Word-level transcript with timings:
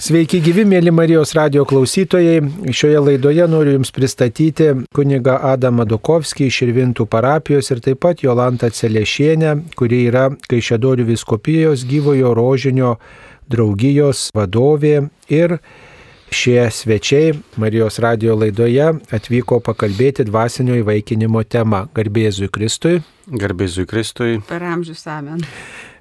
Sveiki 0.00 0.38
gyvi, 0.40 0.62
mėly 0.64 0.88
Marijos 0.96 1.34
radio 1.36 1.66
klausytojai. 1.68 2.38
Šioje 2.72 3.02
laidoje 3.04 3.44
noriu 3.52 3.74
Jums 3.74 3.90
pristatyti 3.92 4.70
kuniga 4.96 5.34
Adamą 5.50 5.84
Dukovskį 5.84 6.46
iš 6.48 6.60
Irvintų 6.64 7.04
parapijos 7.12 7.68
ir 7.68 7.82
taip 7.84 8.00
pat 8.00 8.22
Jolantą 8.24 8.70
Celešienę, 8.72 9.50
kuri 9.76 10.06
yra 10.08 10.30
Kaišėdorių 10.48 11.04
viskopijos 11.10 11.84
gyvojo 11.90 12.32
rožinio 12.38 12.94
draugijos 13.52 14.30
vadovė 14.32 15.10
ir 15.28 15.58
šie 16.32 16.64
svečiai 16.72 17.36
Marijos 17.60 18.00
radio 18.00 18.38
laidoje 18.40 18.88
atvyko 19.12 19.60
pakalbėti 19.68 20.24
dvasinio 20.30 20.80
įvaikinimo 20.80 21.44
tema. 21.44 21.84
Garbėzui 21.92 22.48
Kristui. 22.48 23.02
Garbėzui 23.28 23.84
Kristui. 23.84 24.40
Per 24.48 24.64
amžius 24.64 25.04
amen. 25.12 25.44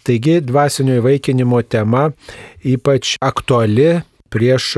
Taigi 0.03 0.39
dvasinio 0.41 0.99
įvaikinimo 1.01 1.61
tema 1.67 2.09
ypač 2.63 3.17
aktuali 3.21 3.99
prieš 4.29 4.75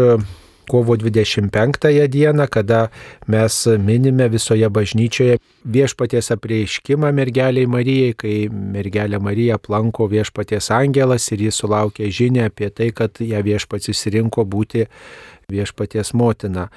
kovo 0.72 0.96
25 0.96 2.08
dieną, 2.08 2.48
kada 2.48 2.88
mes 3.28 3.68
minime 3.80 4.30
visoje 4.30 4.70
bažnyčioje 4.70 5.38
viešpaties 5.66 6.32
apreiškimą 6.32 7.12
mergeliai 7.12 7.68
Marijai, 7.68 8.14
kai 8.16 8.36
mergelė 8.48 9.20
Marija 9.20 9.58
aplanko 9.60 10.08
viešpaties 10.08 10.72
angelas 10.72 11.28
ir 11.36 11.44
jis 11.48 11.60
sulaukė 11.60 12.08
žinę 12.08 12.48
apie 12.48 12.72
tai, 12.72 12.92
kad 12.96 13.20
ją 13.20 13.44
viešpats 13.44 13.92
įsirinko 13.92 14.48
būti 14.48 14.88
viešpaties 15.52 16.14
motina 16.16 16.70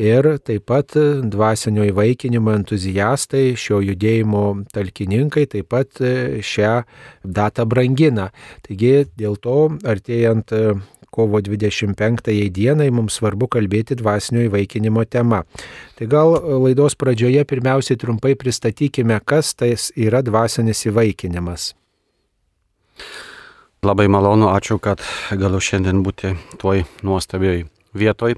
ir 0.00 0.28
taip 0.44 0.64
pat 0.70 0.96
dvasinio 1.32 1.84
įvaikinimo 1.90 2.54
entuzijastai, 2.58 3.52
šio 3.60 3.82
judėjimo 3.84 4.44
talkininkai 4.72 5.46
taip 5.50 5.68
pat 5.72 6.00
šią 6.00 6.72
datą 7.24 7.66
brangina. 7.68 8.30
Taigi 8.66 9.04
dėl 9.18 9.36
to 9.44 9.58
artėjant 9.84 10.56
kovo 11.10 11.40
25 11.42 12.50
dienai 12.54 12.90
mums 12.94 13.18
svarbu 13.18 13.48
kalbėti 13.50 13.98
dvasinio 13.98 14.46
įvaikinimo 14.46 15.04
tema. 15.10 15.42
Tai 15.98 16.08
gal 16.10 16.36
laidos 16.64 16.96
pradžioje 16.98 17.44
pirmiausiai 17.50 17.98
trumpai 17.98 18.36
pristatykime, 18.38 19.18
kas 19.26 19.54
tai 19.58 19.74
yra 19.98 20.22
dvasinis 20.22 20.86
įvaikinimas. 20.86 21.74
Labai 23.80 24.06
malonu, 24.12 24.50
ačiū, 24.52 24.76
kad 24.78 25.02
galiu 25.32 25.60
šiandien 25.60 26.02
būti 26.04 26.34
toj 26.60 26.84
nuostabioj 27.06 27.64
vietoj 27.96 28.36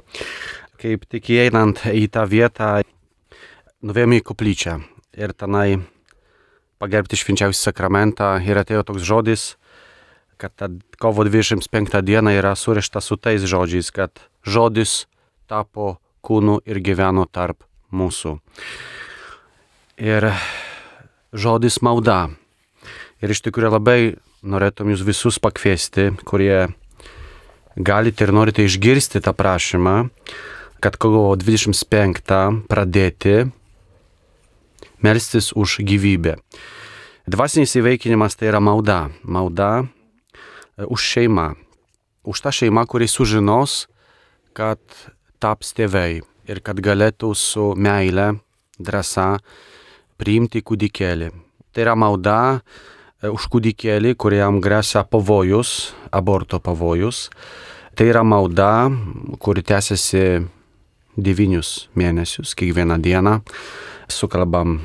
kaip 0.82 1.06
tik 1.06 1.30
įeinant 1.30 1.84
į 1.86 2.08
tą 2.10 2.24
vietą, 2.26 2.82
nuvėjome 3.86 4.18
į 4.18 4.24
koplyčią 4.26 4.78
ir 5.14 5.34
tenai 5.38 5.78
pagerbti 6.82 7.18
švenčiausią 7.20 7.68
sakramentą 7.70 8.34
ir 8.42 8.58
atėjo 8.58 8.82
toks 8.88 9.04
žodis, 9.06 9.44
kad 10.42 10.54
ta 10.58 10.66
kovo 10.98 11.22
25 11.28 12.02
diena 12.02 12.34
yra 12.34 12.56
surišta 12.58 13.02
su 13.04 13.14
tais 13.14 13.44
žodžiais, 13.46 13.92
kad 13.94 14.24
žodis 14.42 15.04
tapo 15.46 16.00
kūnu 16.26 16.58
ir 16.66 16.82
gyveno 16.82 17.28
tarp 17.30 17.62
mūsų. 17.94 18.38
Ir 20.02 20.32
žodis 21.30 21.78
malda. 21.84 22.32
Ir 23.22 23.30
iš 23.30 23.44
tikrųjų 23.46 23.76
labai 23.76 23.98
norėtum 24.42 24.90
jūs 24.90 25.04
visus 25.06 25.38
pakviesti, 25.38 26.10
kurie 26.26 26.72
galite 27.76 28.26
ir 28.26 28.34
norite 28.34 28.66
išgirsti 28.66 29.22
tą 29.22 29.30
prašymą, 29.36 30.10
kad 30.82 30.98
kovo 30.98 31.30
25 31.38 32.66
pradėti 32.66 33.46
melstis 35.02 35.52
už 35.54 35.78
gyvybę. 35.86 36.34
Dvasinis 37.30 37.76
įveikinimas 37.78 38.34
tai 38.34 38.50
yra 38.50 38.58
malda. 38.58 39.12
Malda 39.22 39.70
e, 39.82 40.82
už 40.82 40.98
šeimą. 40.98 41.52
Už 42.26 42.42
tą 42.42 42.50
šeimą, 42.50 42.82
kuri 42.90 43.06
sužinos, 43.06 43.86
kad 44.58 44.82
taps 45.38 45.70
tėvai 45.78 46.22
ir 46.50 46.58
kad 46.66 46.82
galėtų 46.82 47.30
su 47.38 47.66
meile, 47.78 48.42
drąsa 48.82 49.36
priimti 50.18 50.64
kūdikėlį. 50.66 51.30
Tai 51.70 51.84
yra 51.84 51.94
malda 51.94 52.38
e, 52.58 53.30
už 53.30 53.46
kūdikėlį, 53.54 54.16
kuriam 54.18 54.58
grėsia 54.58 55.06
pavojus, 55.06 55.92
aborto 56.10 56.58
pavojus. 56.58 57.28
Tai 57.94 58.10
yra 58.10 58.26
malda, 58.26 58.90
kuri 59.38 59.62
tęsiasi 59.62 60.42
devynius 61.16 61.88
mėnesius, 61.98 62.54
kiekvieną 62.56 63.00
dieną 63.02 63.40
sukalbam 64.08 64.80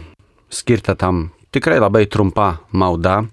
skirtą 0.49 0.95
tam 0.95 1.29
tikrai 1.51 1.79
labai 1.79 2.07
trumpa 2.07 2.57
malda 2.71 3.23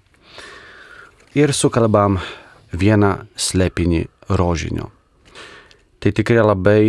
ir 1.35 1.53
sukalbam 1.53 2.19
vieną 2.73 3.11
slėpinį 3.35 4.05
rožinio. 4.29 4.89
Tai 5.99 6.11
tikrai 6.11 6.43
labai 6.43 6.81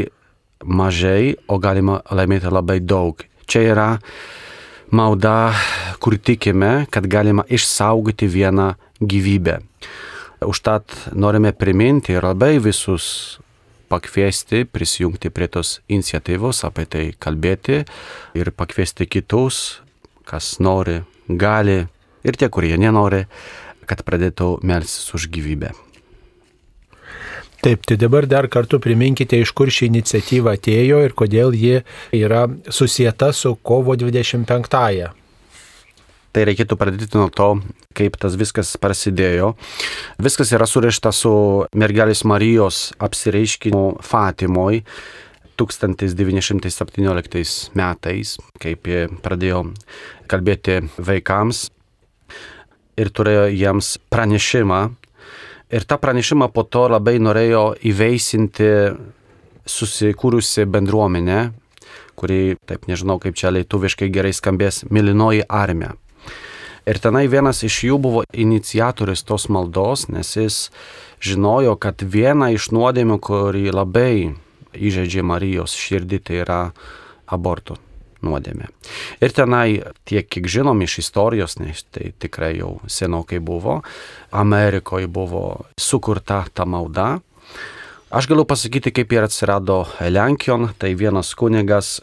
mažai, 0.64 1.36
o 1.48 1.58
galima 1.58 2.00
laimėti 2.10 2.50
labai 2.50 2.80
daug. 2.80 3.22
Čia 3.46 3.62
yra 3.72 3.88
malda, 4.90 5.54
kur 6.02 6.18
tikime, 6.18 6.86
kad 6.90 7.06
galima 7.10 7.46
išsaugoti 7.48 8.28
vieną 8.30 8.74
gyvybę. 9.00 9.60
Užtat 10.46 10.92
norime 11.16 11.52
priminti 11.56 12.12
ir 12.12 12.26
labai 12.26 12.58
visus 12.62 13.38
pakviesti 13.88 14.64
prisijungti 14.64 15.30
prie 15.30 15.48
tos 15.48 15.80
iniciatyvos, 15.88 16.64
apie 16.66 16.86
tai 16.90 17.04
kalbėti 17.18 17.82
ir 18.38 18.52
pakviesti 18.54 19.06
kitus, 19.06 19.80
kas 20.26 20.56
nori, 20.62 21.00
gali 21.28 21.84
ir 22.26 22.38
tie, 22.38 22.50
kurie 22.50 22.76
nenori, 22.80 23.24
kad 23.86 24.02
pradėtų 24.06 24.56
melsis 24.66 25.12
už 25.14 25.28
gyvybę. 25.30 25.72
Taip, 27.62 27.86
tai 27.88 27.96
dabar 27.98 28.26
dar 28.30 28.46
kartu 28.52 28.78
priminkite, 28.82 29.38
iš 29.40 29.50
kur 29.56 29.70
ši 29.72 29.88
iniciatyva 29.88 30.54
atėjo 30.58 31.00
ir 31.06 31.14
kodėl 31.16 31.54
ji 31.56 31.80
yra 32.14 32.44
susijęta 32.68 33.32
su 33.34 33.56
kovo 33.62 33.96
25-ąją 33.98 35.14
tai 36.36 36.44
reikėtų 36.44 36.76
pradėti 36.76 37.16
nuo 37.16 37.30
to, 37.32 37.64
kaip 37.96 38.20
tas 38.20 38.36
viskas 38.36 38.76
prasidėjo. 38.80 39.54
Viskas 40.20 40.52
yra 40.52 40.66
surišta 40.68 41.08
su 41.16 41.32
mergelės 41.72 42.28
Marijos 42.28 42.92
apsireiškinimu 43.00 44.04
Fatimoj 44.04 44.82
1917 45.56 47.72
metais, 47.80 48.36
kaip 48.60 48.84
jie 48.84 49.08
pradėjo 49.24 49.72
kalbėti 50.28 50.84
vaikams 51.00 51.72
ir 53.00 53.08
turėjo 53.16 53.48
jiems 53.56 53.96
pranešimą. 54.12 54.92
Ir 55.72 55.88
tą 55.88 55.96
pranešimą 55.98 56.52
po 56.52 56.68
to 56.68 56.84
labai 56.92 57.16
norėjo 57.18 57.80
įveisinti 57.80 58.92
susikūrusi 59.66 60.68
bendruomenė, 60.68 61.50
kuri, 62.16 62.56
taip 62.68 62.86
nežinau 62.92 63.18
kaip 63.24 63.34
čia 63.40 63.48
lietuviškai 63.56 64.12
gerai 64.12 64.36
skambės, 64.36 64.84
Milinoji 64.92 65.48
armija. 65.48 65.96
Ir 66.86 67.00
tenai 67.02 67.24
vienas 67.26 67.64
iš 67.66 67.80
jų 67.88 67.96
buvo 67.98 68.20
iniciatorius 68.30 69.24
tos 69.26 69.48
maldos, 69.50 70.04
nes 70.06 70.28
jis 70.36 70.58
žinojo, 71.18 71.74
kad 71.82 71.98
viena 71.98 72.52
iš 72.54 72.68
nuodėmių, 72.70 73.16
kuri 73.18 73.72
labai 73.74 74.36
įžeidžia 74.70 75.24
Marijos 75.26 75.74
širdį, 75.74 76.20
tai 76.22 76.36
yra 76.44 76.60
abortų 77.26 77.74
nuodėmė. 78.22 78.68
Ir 79.18 79.34
tenai, 79.34 79.80
tiek 80.06 80.28
kiek 80.30 80.46
žinom 80.46 80.78
iš 80.86 81.00
istorijos, 81.02 81.58
nes 81.58 81.82
tai 81.90 82.12
tikrai 82.22 82.52
jau 82.60 82.76
senokai 82.86 83.40
buvo, 83.42 83.80
Amerikoje 84.30 85.10
buvo 85.10 85.66
sukurta 85.80 86.44
ta 86.54 86.68
malda. 86.70 87.16
Aš 88.14 88.28
galiu 88.30 88.46
pasakyti, 88.46 88.92
kaip 88.94 89.10
ir 89.10 89.26
atsirado 89.26 89.82
Lenkijon, 89.98 90.70
tai 90.78 90.94
vienas 90.94 91.32
kunigas, 91.34 91.98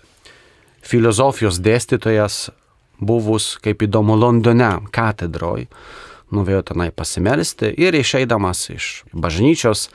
filosofijos 0.83 1.61
dėstytojas 1.63 2.49
buvus, 3.07 3.57
kaip 3.63 3.83
įdomu, 3.85 4.17
Londone 4.19 4.71
katedroj, 4.93 5.67
nuvėjo 6.33 6.63
tenai 6.71 6.89
pasimelsti 6.95 7.73
ir 7.77 7.95
išeidamas 7.97 8.67
iš 8.73 8.93
bažnyčios 9.13 9.89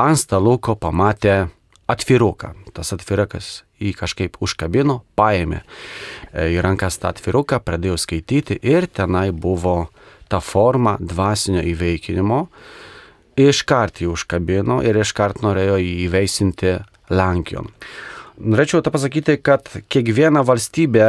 ant 0.00 0.20
staluko 0.20 0.76
pamatė 0.78 1.50
atviruką. 1.90 2.54
Tas 2.72 2.94
atvirukas 2.94 3.62
jį 3.82 3.92
kažkaip 3.98 4.38
užkabino, 4.42 5.02
paėmė 5.18 5.60
e, 5.62 6.52
į 6.54 6.62
rankas 6.64 6.98
tą 7.02 7.12
atviruką, 7.12 7.60
pradėjo 7.64 7.98
skaityti 8.00 8.58
ir 8.62 8.86
tenai 8.88 9.30
buvo 9.32 9.90
ta 10.32 10.40
forma 10.40 10.96
dvasinio 11.00 11.64
įveikinimo. 11.72 12.46
Iškart 13.42 14.02
jį 14.02 14.12
užkabino 14.12 14.80
ir 14.84 14.98
iškart 15.02 15.42
norėjo 15.44 15.78
jį 15.80 15.92
įveisinti 16.06 16.78
Lenkijon. 17.12 17.68
Norėčiau 18.42 18.80
tą 18.84 18.92
pasakyti, 18.94 19.36
kad 19.44 19.68
kiekviena 19.92 20.40
valstybė 20.46 21.08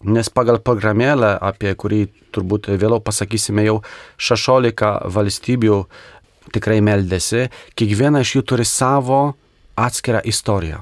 Nes 0.00 0.30
pagal 0.32 0.62
programėlę, 0.64 1.34
apie 1.44 1.74
kurį 1.76 2.06
turbūt 2.32 2.70
vėliau 2.72 3.02
pasakysime, 3.04 3.66
jau 3.66 3.80
16 4.16 5.10
valstybių 5.12 5.80
tikrai 6.54 6.78
meldėsi, 6.80 7.50
kiekviena 7.76 8.22
iš 8.24 8.38
jų 8.38 8.42
turi 8.48 8.64
savo 8.64 9.34
atskirą 9.76 10.22
istoriją 10.24 10.80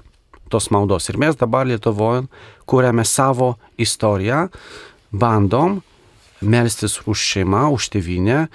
tos 0.48 0.70
maldos. 0.72 1.10
Ir 1.10 1.18
mes 1.20 1.36
dabar 1.36 1.66
Lietuvoje 1.68 2.28
kūrėme 2.70 3.04
savo 3.04 3.56
istoriją, 3.76 4.46
bandom 5.12 5.82
melstis 6.40 7.00
už 7.04 7.18
šeimą, 7.34 7.66
už 7.74 7.90
tėvynę, 7.92 8.46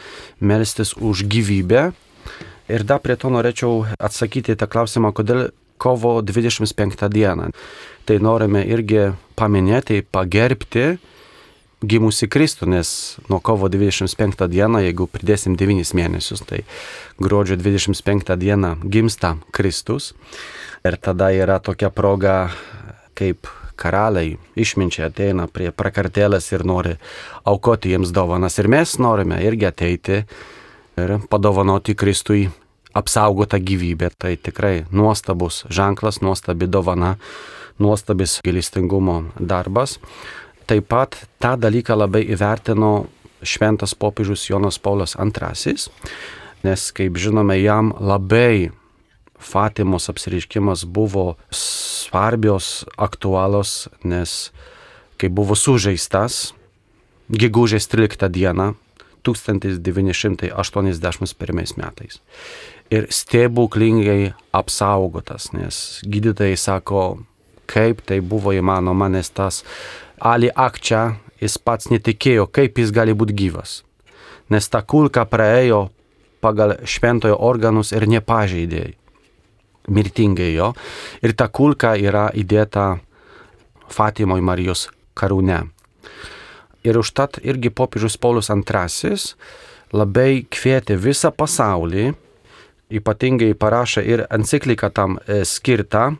melstis 0.41 0.95
už 0.97 1.27
gyvybę 1.29 1.91
Ir 2.71 2.85
dar 2.87 3.01
prie 3.03 3.17
to 3.19 3.27
norėčiau 3.27 3.83
atsakyti 3.99 4.55
tą 4.55 4.69
klausimą, 4.71 5.11
kodėl 5.11 5.49
kovo 5.77 6.21
25 6.21 7.09
dieną. 7.09 7.49
Tai 8.03 8.19
norime 8.19 8.63
irgi 8.67 9.13
paminėti, 9.39 10.03
pagerbti 10.03 10.97
gimusi 11.83 12.27
Kristų, 12.31 12.67
nes 12.71 12.89
nuo 13.29 13.39
kovo 13.43 13.69
25 13.71 14.47
dieną, 14.51 14.81
jeigu 14.85 15.07
pridėsim 15.11 15.57
9 15.59 15.93
mėnesius, 15.97 16.43
tai 16.47 16.63
gruodžio 17.21 17.57
25 17.59 18.35
dieną 18.39 18.75
gimsta 18.83 19.35
Kristus. 19.51 20.13
Ir 20.83 20.97
tada 20.99 21.31
yra 21.31 21.59
tokia 21.63 21.89
proga, 21.91 22.51
kaip 23.15 23.47
karaliai 23.79 24.37
išminčiai 24.59 25.07
ateina 25.09 25.47
prie 25.51 25.71
prakartėlės 25.75 26.51
ir 26.53 26.65
nori 26.67 26.97
aukoti 27.49 27.93
jiems 27.93 28.13
dovanas. 28.15 28.59
Ir 28.59 28.69
mes 28.71 28.97
norime 28.99 29.39
irgi 29.43 29.69
ateiti 29.69 30.19
ir 30.99 31.15
padovanoti 31.29 31.95
Kristui 31.97 32.47
apsaugotą 32.93 33.59
gyvybę. 33.59 34.09
Tai 34.17 34.37
tikrai 34.37 34.85
nuostabus 34.91 35.65
ženklas, 35.69 36.21
nuostabi 36.21 36.67
dovana, 36.67 37.15
nuostabis 37.79 38.39
gilistingumo 38.45 39.23
darbas. 39.39 39.99
Taip 40.65 40.87
pat 40.87 41.27
tą 41.39 41.57
dalyką 41.59 41.97
labai 41.97 42.23
įvertino 42.31 43.05
šventas 43.43 43.95
popiežius 43.95 44.49
Jonas 44.49 44.79
Paulius 44.79 45.15
II, 45.19 45.75
nes, 46.63 46.91
kaip 46.95 47.17
žinome, 47.19 47.59
jam 47.59 47.93
labai 47.99 48.71
Fatimos 49.43 50.07
apsireiškimas 50.07 50.85
buvo 50.87 51.35
svarbios, 51.51 52.85
aktualios, 52.95 53.89
nes 54.03 54.53
kai 55.19 55.27
buvo 55.27 55.55
sužeistas, 55.59 56.53
gegužės 57.27 57.91
13 57.91 58.29
dieną 58.31 58.73
1981 59.23 61.77
metais. 61.77 62.21
Ir 62.91 63.07
stebuklingai 63.09 64.33
apsaugotas, 64.53 65.51
nes 65.55 66.01
gydytojai 66.05 66.57
sako, 66.59 67.23
kaip 67.69 68.03
tai 68.05 68.19
buvo 68.21 68.53
įmanoma, 68.53 69.07
nes 69.09 69.31
tas 69.33 69.63
Ali 70.19 70.51
Akčia, 70.51 71.15
jis 71.41 71.57
pats 71.57 71.89
netikėjo, 71.91 72.47
kaip 72.51 72.77
jis 72.79 72.91
gali 72.93 73.15
būti 73.17 73.35
gyvas. 73.35 73.81
Nes 74.51 74.67
ta 74.69 74.83
kulka 74.83 75.25
praėjo 75.25 75.87
pagal 76.43 76.75
šventojo 76.83 77.39
organus 77.39 77.93
ir 77.95 78.05
nepažeidė 78.11 78.91
mirtingai 79.87 80.53
jo. 80.53 80.71
Ir 81.23 81.35
ta 81.35 81.47
kulka 81.47 81.95
yra 81.99 82.29
įdėta 82.35 82.97
Fatimoje 83.91 84.43
Marijos 84.43 84.87
karūne. 85.17 85.63
Ir 86.83 86.99
užtat 86.99 87.39
irgi 87.43 87.71
popiežius 87.71 88.17
Paulius 88.19 88.51
II 88.51 89.15
labai 89.93 90.43
kvietė 90.51 90.97
visą 90.99 91.31
pasaulį, 91.31 92.13
ypatingai 92.99 93.53
parašė 93.57 94.01
ir 94.05 94.19
encikliką 94.33 94.89
tam 94.93 95.17
e, 95.17 95.21
skirtą, 95.45 96.15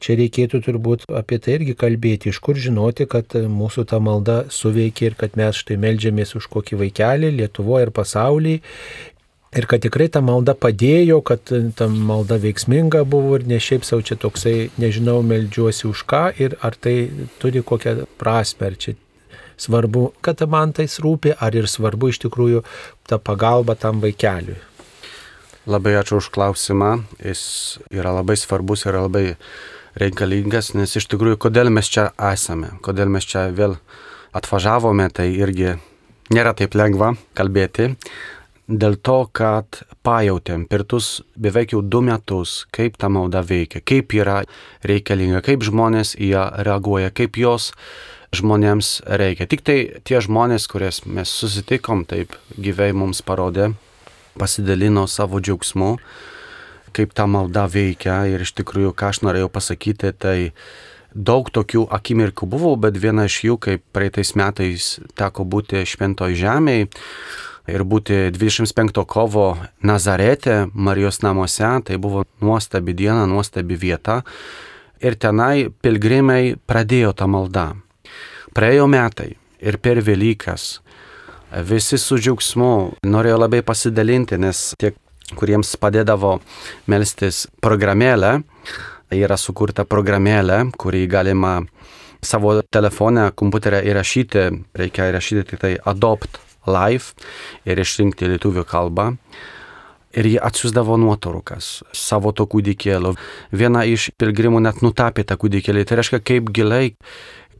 čia 0.00 0.16
reikėtų 0.20 0.62
turbūt 0.66 1.06
apie 1.18 1.40
tai 1.42 1.58
irgi 1.58 1.76
kalbėti, 1.78 2.32
iš 2.32 2.40
kur 2.44 2.58
žinoti, 2.58 3.08
kad 3.10 3.34
mūsų 3.34 3.86
ta 3.90 4.00
malda 4.02 4.44
suveikia 4.52 5.10
ir 5.10 5.20
kad 5.20 5.38
mes 5.38 5.62
štai 5.62 5.78
melžiamės 5.80 6.34
už 6.38 6.50
kokį 6.52 6.82
vaikelį 6.84 7.36
Lietuvoje 7.38 7.88
ir 7.88 7.94
pasaulyje 7.94 8.60
Ir 9.56 9.64
kad 9.64 9.80
tikrai 9.80 10.10
ta 10.12 10.20
malda 10.20 10.52
padėjo, 10.52 11.22
kad 11.24 11.48
ta 11.48 11.86
malda 11.88 12.36
veiksminga 12.42 13.00
buvo 13.08 13.38
ir 13.38 13.46
ne 13.48 13.56
šiaip 13.56 13.86
savo 13.86 14.04
čia 14.04 14.18
toksai, 14.20 14.68
nežinau, 14.76 15.22
melžiuosi 15.24 15.86
už 15.88 16.02
ką 16.10 16.24
ir 16.36 16.58
ar 16.60 16.76
tai 16.76 17.08
turi 17.40 17.62
kokią 17.64 18.02
prasme, 18.20 18.68
ar 18.68 18.76
čia 18.76 18.92
svarbu, 19.56 20.10
kad 20.20 20.44
man 20.52 20.74
tai 20.76 20.84
rūpi, 20.84 21.32
ar 21.32 21.56
ir 21.56 21.64
svarbu 21.64 22.12
iš 22.12 22.20
tikrųjų 22.26 22.60
ta 23.08 23.16
pagalba 23.16 23.72
tam 23.72 24.04
vaikeliui. 24.04 24.60
Labai 25.68 25.96
ačiū 25.96 26.20
už 26.20 26.28
klausimą, 26.32 26.92
jis 27.24 27.80
yra 27.88 28.12
labai 28.20 28.36
svarbus 28.36 28.84
ir 28.84 29.00
labai 29.00 29.26
reikalingas, 29.98 30.74
nes 30.76 30.96
iš 30.98 31.08
tikrųjų, 31.12 31.38
kodėl 31.48 31.72
mes 31.72 31.88
čia 31.88 32.10
esame, 32.32 32.74
kodėl 32.84 33.08
mes 33.12 33.24
čia 33.28 33.48
vėl 33.54 33.78
atvažiavome, 34.36 35.08
tai 35.14 35.30
irgi 35.32 35.76
nėra 36.34 36.52
taip 36.56 36.76
lengva 36.76 37.14
kalbėti 37.38 37.94
dėl 38.68 38.98
to, 39.00 39.22
kad 39.32 39.80
pajutėm 40.04 40.66
per 40.68 40.84
tuos 40.84 41.22
beveik 41.40 41.72
jau 41.72 41.80
du 41.80 42.02
metus, 42.04 42.66
kaip 42.70 42.98
ta 43.00 43.08
malda 43.08 43.40
veikia, 43.40 43.80
kaip 43.80 44.12
yra 44.12 44.42
reikalinga, 44.84 45.40
kaip 45.44 45.64
žmonės 45.64 46.14
į 46.20 46.32
ją 46.34 46.44
reaguoja, 46.68 47.10
kaip 47.10 47.40
jos 47.40 47.72
žmonėms 48.36 48.98
reikia. 49.08 49.48
Tik 49.48 49.64
tai 49.64 49.78
tie 50.04 50.20
žmonės, 50.20 50.68
kurias 50.68 51.00
mes 51.08 51.32
susitikom, 51.32 52.04
taip 52.04 52.36
gyvai 52.60 52.92
mums 52.92 53.24
parodė, 53.24 53.72
pasidalino 54.38 55.06
savo 55.08 55.40
džiaugsmu, 55.40 55.96
kaip 56.94 57.14
ta 57.16 57.26
malda 57.30 57.66
veikia 57.70 58.22
ir 58.30 58.44
iš 58.44 58.54
tikrųjų, 58.60 58.94
ką 58.96 59.12
aš 59.12 59.22
norėjau 59.26 59.50
pasakyti, 59.52 60.12
tai 60.12 60.38
daug 61.14 61.48
tokių 61.50 61.86
akimirkų 61.94 62.48
buvo, 62.50 62.74
bet 62.76 62.98
viena 63.00 63.26
iš 63.28 63.42
jų, 63.46 63.58
kaip 63.64 63.84
praeitais 63.96 64.34
metais 64.38 64.96
teko 65.18 65.46
būti 65.48 65.84
šventoj 65.88 66.36
žemėje, 66.38 66.88
ir 67.68 67.84
būti 67.84 68.28
25 68.32 69.04
kovo 69.08 69.50
Nazarete, 69.84 70.68
Marijos 70.72 71.20
namuose, 71.22 71.68
tai 71.84 71.98
buvo 72.00 72.24
nuostabi 72.40 72.94
diena, 72.96 73.26
nuostabi 73.28 73.76
vieta. 73.76 74.22
Ir 75.04 75.14
tenai 75.20 75.68
pilgrimai 75.70 76.56
pradėjo 76.66 77.12
tą 77.14 77.28
maldą. 77.30 77.68
Praėjo 78.56 78.88
metai 78.90 79.36
ir 79.62 79.78
per 79.78 80.00
Velykas 80.02 80.78
visi 81.64 81.98
su 81.98 82.18
džiaugsmu 82.18 82.72
norėjo 83.08 83.38
labai 83.44 83.62
pasidalinti, 83.64 84.38
nes 84.40 84.72
tie, 84.80 84.92
kuriems 85.36 85.74
padėdavo 85.80 86.38
melstis 86.88 87.46
programėlę, 87.64 88.38
yra 89.16 89.36
sukurta 89.40 89.84
programėlė, 89.88 90.68
kurį 90.78 91.06
galima 91.10 91.54
savo 92.24 92.58
telefonę, 92.62 93.30
kompiuterę 93.38 93.82
įrašyti, 93.88 94.48
reikia 94.78 95.08
įrašyti 95.12 95.44
tik 95.50 95.62
tai 95.62 95.76
adopt 95.86 96.40
live 96.68 97.14
ir 97.68 97.80
išrinkti 97.80 98.28
lietuvių 98.34 98.64
kalbą. 98.68 99.12
Ir 100.18 100.24
jie 100.24 100.38
atsiusdavo 100.40 100.96
nuotraukas 100.98 101.82
savo 101.94 102.32
to 102.32 102.46
kūdikėlio. 102.48 103.12
Viena 103.52 103.84
iš 103.84 104.08
pilgrimų 104.18 104.62
net 104.64 104.80
nutapė 104.82 105.22
tą 105.28 105.36
kūdikėlį. 105.38 105.84
Tai 105.84 105.98
reiškia, 106.00 106.22
kaip 106.24 106.48
giliai, 106.56 106.94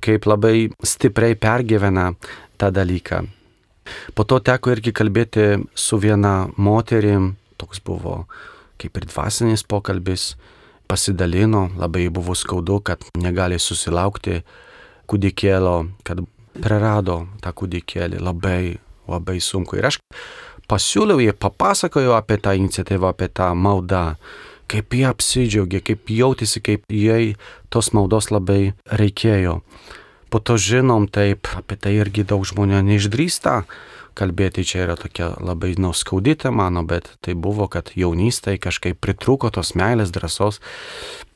kaip 0.01 0.27
labai 0.27 0.71
stipriai 0.81 1.37
pergyvena 1.39 2.15
tą 2.59 2.73
dalyką. 2.73 3.21
Po 4.17 4.25
to 4.25 4.41
teko 4.45 4.73
irgi 4.73 4.95
kalbėti 4.97 5.45
su 5.77 6.01
viena 6.01 6.49
moterim, 6.57 7.35
toks 7.59 7.83
buvo 7.85 8.23
kaip 8.79 8.99
ir 9.01 9.07
dvasinis 9.11 9.65
pokalbis, 9.67 10.33
pasidalino, 10.89 11.69
labai 11.77 12.09
buvo 12.15 12.35
skaudu, 12.39 12.79
kad 12.81 13.03
negali 13.19 13.59
susilaukti 13.61 14.43
kūdikėlio, 15.11 15.79
kad 16.07 16.23
prarado 16.59 17.25
tą 17.43 17.53
kūdikėlį 17.59 18.23
labai 18.23 18.79
labai 19.09 19.39
sunku. 19.41 19.79
Ir 19.79 19.89
aš 19.91 19.99
pasiūliau, 20.69 21.21
jie 21.23 21.33
papasakojo 21.33 22.15
apie 22.17 22.39
tą 22.45 22.55
iniciatyvą, 22.59 23.13
apie 23.15 23.31
tą 23.33 23.51
maldą, 23.57 24.19
kaip 24.69 24.95
jie 24.95 25.07
apsidžiaugė, 25.09 25.81
kaip 25.85 26.13
jautėsi, 26.13 26.63
kaip 26.65 26.85
jai 26.93 27.37
tos 27.73 27.93
maldos 27.97 28.31
labai 28.33 28.75
reikėjo. 29.01 29.61
Po 30.29 30.41
to 30.45 30.59
žinom 30.61 31.09
taip, 31.09 31.49
apie 31.57 31.79
tai 31.81 31.95
irgi 31.97 32.27
daug 32.29 32.45
žmonių 32.45 32.83
neišdrįsta 32.85 33.63
kalbėti, 34.19 34.67
čia 34.67 34.83
yra 34.87 34.97
tokia 34.99 35.31
labai 35.39 35.75
nauskaudita 35.79 36.51
mano, 36.55 36.83
bet 36.83 37.13
tai 37.25 37.37
buvo, 37.39 37.69
kad 37.71 37.93
jaunystėje 37.95 38.61
kažkaip 38.67 38.99
pritruko 39.01 39.53
tos 39.55 39.75
meilės, 39.79 40.11
drąsos 40.15 40.59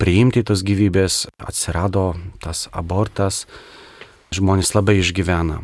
priimti 0.03 0.43
tos 0.43 0.65
gyvybės, 0.67 1.27
atsirado 1.39 2.13
tas 2.43 2.67
abortas, 2.75 3.47
žmonės 4.35 4.75
labai 4.75 4.99
išgyvena 5.01 5.63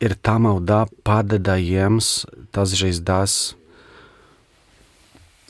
ir 0.00 0.14
ta 0.14 0.38
malda 0.38 0.86
padeda 1.04 1.58
jiems 1.58 2.26
tas 2.54 2.74
žaizdas 2.78 3.54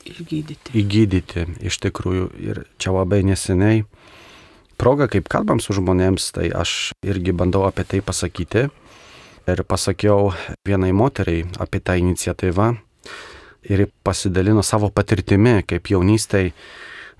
Įgydyti. 0.09 0.73
Įgydyti, 0.73 1.43
iš 1.69 1.77
tikrųjų. 1.85 2.31
Ir 2.41 2.63
čia 2.81 2.95
labai 2.95 3.19
neseniai 3.29 3.83
proga, 4.81 5.05
kaip 5.05 5.29
kalbam 5.29 5.61
su 5.61 5.75
žmonėms, 5.77 6.31
tai 6.33 6.47
aš 6.49 6.95
irgi 7.05 7.35
bandau 7.37 7.67
apie 7.69 7.85
tai 7.85 8.01
pasakyti. 8.01 8.71
Ir 9.49 9.63
pasakiau 9.65 10.33
vienai 10.67 10.93
moteriai 10.93 11.47
apie 11.63 11.81
tą 11.81 11.97
iniciatyvą. 11.97 12.69
Ir 13.73 13.87
pasidalino 14.05 14.61
savo 14.63 14.91
patirtimi, 14.93 15.63
kaip 15.69 15.89
jaunystėje 15.89 16.53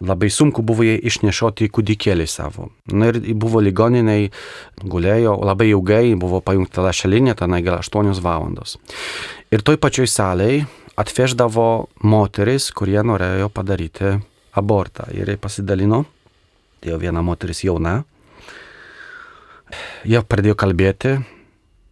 labai 0.01 0.29
sunku 0.31 0.63
buvo 0.63 0.85
jai 0.87 0.99
išnešioti 1.09 1.71
kūdikėlį 1.75 2.27
savo. 2.31 2.69
Na 2.93 3.09
ir 3.11 3.19
buvo 3.35 3.63
ligoniniai, 3.65 4.29
gulėjo 4.85 5.39
labai 5.43 5.71
ilgai, 5.73 6.15
buvo 6.21 6.43
pajungta 6.45 6.85
lašelinė, 6.87 7.35
tenai 7.39 7.63
gal 7.67 7.81
8 7.81 8.21
valandos. 8.23 8.77
Ir 9.51 9.65
toj 9.65 9.81
pačioj 9.81 10.07
salėje 10.13 10.67
atveždavo 10.99 11.89
moteris, 12.03 12.71
kurie 12.75 13.01
norėjo 13.03 13.49
padaryti 13.55 14.17
abortą. 14.53 15.09
Ir 15.15 15.33
jie 15.33 15.41
pasidalino, 15.41 16.05
tai 16.83 16.93
jau 16.93 17.01
viena 17.01 17.23
moteris 17.23 17.65
jauna. 17.65 18.03
Jie 20.09 20.23
pradėjo 20.25 20.57
kalbėti, 20.59 21.19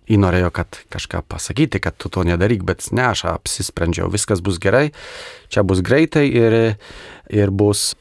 Ji 0.06 0.18
norėjo, 0.22 0.52
kad 0.54 0.78
kažką 0.92 1.24
pasakyti, 1.26 1.80
kad 1.82 1.96
tu 1.98 2.10
to 2.12 2.22
nedaryk, 2.26 2.62
bet 2.66 2.84
ne, 2.94 3.08
aš 3.10 3.24
apsisprendžiau, 3.32 4.06
viskas 4.12 4.42
bus 4.44 4.60
gerai, 4.62 4.92
čia 5.50 5.66
bus 5.66 5.82
greitai 5.82 6.28
ir, 6.30 6.56
ir 7.26 7.50
bus, 7.50 7.96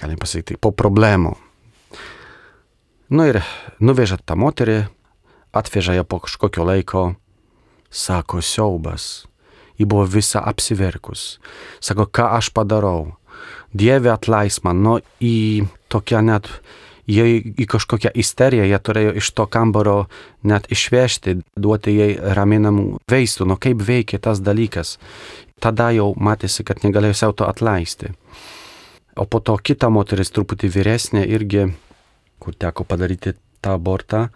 galim 0.00 0.20
pasakyti, 0.20 0.56
po 0.56 0.72
problemų. 0.72 1.34
Nu 3.10 3.26
ir 3.28 3.42
nuveža 3.82 4.16
tą 4.24 4.38
moterį, 4.40 4.84
atveža 5.52 5.98
ją 5.98 6.06
po 6.08 6.22
kažkokio 6.24 6.64
laiko, 6.64 7.04
sako 7.90 8.40
siaubas. 8.40 9.26
Ji 9.76 9.84
buvo 9.84 10.04
visa 10.04 10.40
apsiverkus. 10.44 11.40
Sako, 11.80 12.06
ką 12.06 12.28
aš 12.36 12.52
padarau. 12.54 13.16
Dieve 13.72 14.12
atleis 14.12 14.60
man, 14.64 14.82
nu 14.84 14.98
į 15.20 15.66
tokią 15.92 16.20
net 16.26 16.48
jie 17.10 17.26
į 17.58 17.66
kažkokią 17.70 18.12
isteriją, 18.22 18.66
jie 18.70 18.78
turėjo 18.78 19.14
iš 19.20 19.30
to 19.36 19.46
kambario 19.50 19.96
net 20.46 20.68
išvežti, 20.72 21.40
duoti 21.56 21.96
jai 21.96 22.10
raminamų 22.38 23.00
vaistų, 23.10 23.48
nu 23.50 23.58
kaip 23.60 23.82
veikia 23.86 24.20
tas 24.22 24.42
dalykas. 24.44 24.98
Tada 25.60 25.90
jau 25.92 26.12
matėsi, 26.16 26.64
kad 26.64 26.84
negalėjo 26.86 27.18
savo 27.18 27.36
to 27.42 27.48
atleisti. 27.50 28.14
O 29.18 29.26
po 29.26 29.42
to 29.44 29.56
kita 29.58 29.90
moteris, 29.92 30.30
truputį 30.32 30.70
vyresnė 30.72 31.26
irgi, 31.28 31.66
kur 32.40 32.56
teko 32.56 32.86
padaryti 32.88 33.34
tą 33.60 33.74
abortą, 33.76 34.28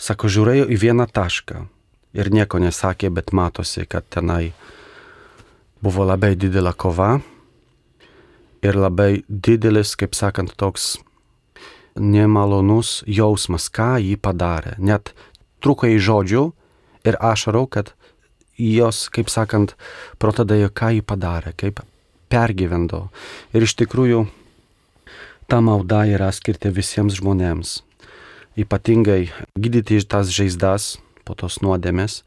sako, 0.00 0.30
žiūrėjo 0.32 0.70
į 0.72 0.78
vieną 0.80 1.08
tašką 1.12 1.66
ir 2.16 2.32
nieko 2.32 2.60
nesakė, 2.62 3.10
bet 3.12 3.34
matosi, 3.36 3.84
kad 3.84 4.06
tenai 4.08 4.54
buvo 5.84 6.06
labai 6.08 6.34
didelė 6.38 6.72
kova 6.72 7.18
ir 8.64 8.78
labai 8.78 9.22
didelis, 9.28 9.92
kaip 9.98 10.16
sakant, 10.16 10.54
toks 10.56 10.96
nemalonus 11.96 13.02
jausmas, 13.08 13.68
ką 13.72 13.96
jį 14.02 14.16
padarė. 14.20 14.76
Net 14.78 15.12
truko 15.64 15.88
į 15.88 15.98
žodžių 16.02 16.44
ir 17.08 17.18
ašarau, 17.20 17.66
kad 17.66 17.92
jos, 18.56 19.06
kaip 19.12 19.30
sakant, 19.32 19.74
protadėjo, 20.20 20.70
ką 20.72 20.96
jį 20.96 21.04
padarė, 21.06 21.52
kaip 21.56 21.82
pergyvendo. 22.32 23.06
Ir 23.56 23.66
iš 23.66 23.76
tikrųjų 23.80 24.26
ta 25.50 25.60
malda 25.64 26.04
yra 26.10 26.30
skirta 26.34 26.72
visiems 26.74 27.18
žmonėms. 27.20 27.80
Ypatingai 28.56 29.28
gydyti 29.58 30.00
tas 30.08 30.32
žaizdas 30.32 30.96
po 31.28 31.36
tos 31.36 31.60
nuodėmės, 31.60 32.22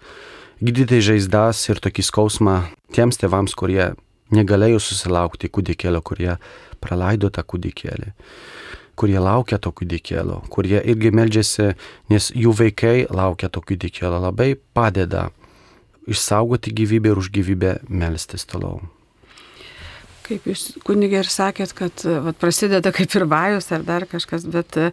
gydyti 0.61 1.01
žaizdas 1.01 1.63
ir 1.71 1.81
tokį 1.81 2.05
skausmą 2.05 2.59
tiems 2.93 3.17
tėvams, 3.17 3.55
kurie 3.57 3.95
negalėjo 4.29 4.77
susilaukti 4.83 5.49
kūdikėlio, 5.49 6.03
kurie 6.05 6.35
praleido 6.79 7.31
tą 7.33 7.41
kūdikėlį 7.41 8.13
kurie 8.99 9.19
laukia 9.23 9.59
to 9.63 9.71
kūdikėlio, 9.71 10.41
kurie 10.51 10.79
irgi 10.83 11.11
meldžiasi, 11.15 11.71
nes 12.11 12.29
jų 12.35 12.53
vaikai 12.59 13.07
laukia 13.07 13.49
to 13.49 13.63
kūdikėlio, 13.63 14.19
labai 14.27 14.53
padeda 14.75 15.29
išsaugoti 16.09 16.73
gyvybę 16.75 17.13
ir 17.13 17.21
už 17.21 17.31
gyvybę 17.35 17.75
melstis 17.89 18.47
toliau. 18.49 18.81
Kaip 20.29 20.45
jūs 20.45 20.63
kunigė 20.85 21.23
ir 21.23 21.29
sakėt, 21.31 21.71
kad 21.73 22.03
vat, 22.05 22.37
prasideda 22.37 22.91
kaip 22.93 23.15
ir 23.17 23.25
vajus 23.29 23.71
ar 23.73 23.81
dar 23.87 24.05
kažkas, 24.05 24.43
bet 24.53 24.77
e, 24.77 24.91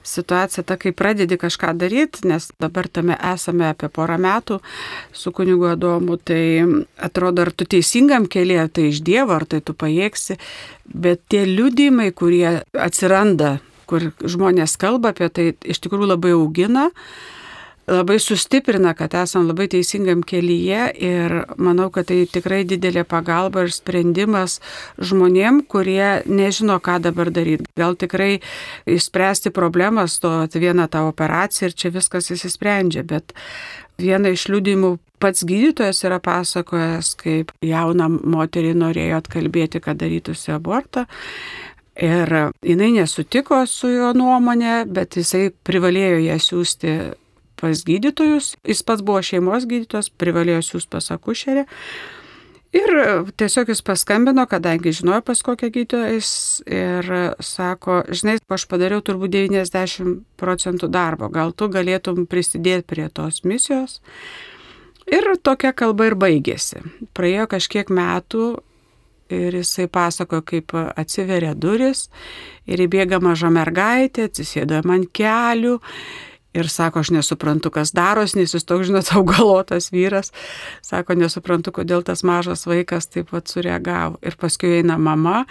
situacija 0.00 0.64
ta, 0.64 0.78
kai 0.80 0.94
pradedi 0.96 1.36
kažką 1.36 1.74
daryti, 1.76 2.24
nes 2.30 2.46
dabar 2.56 2.88
tame 2.88 3.18
esame 3.34 3.66
apie 3.68 3.90
porą 3.92 4.16
metų 4.24 4.62
su 5.12 5.32
kunigu 5.36 5.68
Adomu, 5.74 6.16
tai 6.16 6.64
atrodo, 7.04 7.44
ar 7.44 7.52
tu 7.52 7.68
teisingam 7.68 8.24
keliu, 8.32 8.62
tai 8.72 8.88
iš 8.88 9.02
Dievo, 9.04 9.36
ar 9.36 9.44
tai 9.44 9.60
tu 9.60 9.76
pajėgsi, 9.76 10.38
bet 10.88 11.26
tie 11.28 11.44
liudymai, 11.44 12.08
kurie 12.16 12.62
atsiranda, 12.72 13.58
kur 13.88 14.08
žmonės 14.24 14.78
kalba 14.80 15.12
apie 15.12 15.28
tai, 15.28 15.50
iš 15.68 15.84
tikrųjų 15.84 16.14
labai 16.14 16.32
augina 16.36 16.88
labai 17.88 18.18
sustiprina, 18.20 18.92
kad 18.94 19.14
esam 19.16 19.46
labai 19.48 19.68
teisingam 19.72 20.22
kelyje 20.26 20.88
ir 21.08 21.34
manau, 21.56 21.88
kad 21.92 22.08
tai 22.10 22.22
tikrai 22.30 22.62
didelė 22.68 23.04
pagalba 23.08 23.64
ir 23.64 23.72
sprendimas 23.72 24.58
žmonėm, 25.00 25.62
kurie 25.70 26.22
nežino, 26.28 26.78
ką 26.84 26.98
dabar 27.08 27.32
daryti. 27.34 27.68
Gal 27.78 27.96
tikrai 27.98 28.38
išspręsti 28.88 29.52
problemas, 29.54 30.18
to 30.20 30.32
vieną 30.54 30.88
tą 30.92 31.06
operaciją 31.08 31.70
ir 31.70 31.76
čia 31.76 31.92
viskas 31.94 32.30
įsisprendžia, 32.34 33.04
bet 33.08 33.32
vieną 33.98 34.34
iš 34.36 34.48
liūdimų 34.52 34.96
pats 35.22 35.44
gydytojas 35.46 36.04
yra 36.06 36.20
pasakojęs, 36.22 37.14
kaip 37.18 37.54
jauna 37.64 38.08
moterį 38.08 38.74
norėjo 38.78 39.22
atkalbėti, 39.22 39.82
kad 39.82 39.98
darytųsi 40.00 40.52
abortą. 40.54 41.08
Ir 41.98 42.30
jinai 42.62 42.92
nesutiko 42.94 43.64
su 43.66 43.88
jo 43.90 44.12
nuomonė, 44.14 44.84
bet 44.86 45.16
jisai 45.18 45.48
privalėjo 45.66 46.20
ją 46.28 46.36
siūsti 46.44 46.92
pas 47.58 47.82
gydytojus, 47.86 48.54
jis 48.66 48.84
pats 48.86 49.04
buvo 49.04 49.22
šeimos 49.24 49.66
gydytojas, 49.70 50.12
privalėjo 50.20 50.62
siūsti 50.70 50.92
pas 50.94 51.10
akušerę. 51.14 51.66
Ir 52.76 52.90
tiesiog 53.40 53.70
jis 53.72 53.80
paskambino, 53.80 54.44
kadangi 54.48 54.92
žinojo 54.92 55.22
pas 55.24 55.40
kokią 55.40 55.70
gydytoją 55.72 56.10
jis 56.18 56.30
ir 56.68 57.06
sako, 57.40 58.02
žinai, 58.12 58.36
aš 58.44 58.66
padariau 58.68 59.00
turbūt 59.00 59.32
90 59.32 60.18
procentų 60.36 60.90
darbo, 60.92 61.30
gal 61.32 61.54
tu 61.56 61.70
galėtum 61.72 62.26
prisidėti 62.28 62.84
prie 62.92 63.08
tos 63.08 63.40
misijos. 63.48 64.02
Ir 65.08 65.24
tokia 65.40 65.72
kalba 65.72 66.10
ir 66.10 66.18
baigėsi. 66.20 66.82
Praėjo 67.16 67.48
kažkiek 67.48 67.88
metų 67.88 68.58
ir 69.32 69.56
jisai 69.62 69.88
pasakojo, 69.88 70.44
kaip 70.44 70.74
atsiveria 70.76 71.54
duris 71.56 72.10
ir 72.68 72.84
įbėga 72.84 73.20
maža 73.24 73.48
mergaitė, 73.52 74.28
atsisėdo 74.28 74.82
man 74.84 75.06
kelių 75.08 75.78
Ir 76.56 76.68
sako, 76.72 77.02
aš 77.04 77.10
nesuprantu, 77.12 77.70
kas 77.70 77.92
daros, 77.92 78.32
nes 78.34 78.54
jis 78.54 78.64
toks, 78.64 78.88
žinot, 78.88 79.10
augalotas 79.18 79.90
vyras. 79.92 80.32
Sako, 80.84 81.18
nesuprantu, 81.18 81.74
kodėl 81.76 82.06
tas 82.06 82.24
mažas 82.24 82.64
vaikas 82.68 83.10
taip 83.12 83.34
pat 83.34 83.52
sureagavo. 83.52 84.16
Ir 84.24 84.38
paskui 84.40 84.78
eina 84.80 84.96
mama 84.98 85.44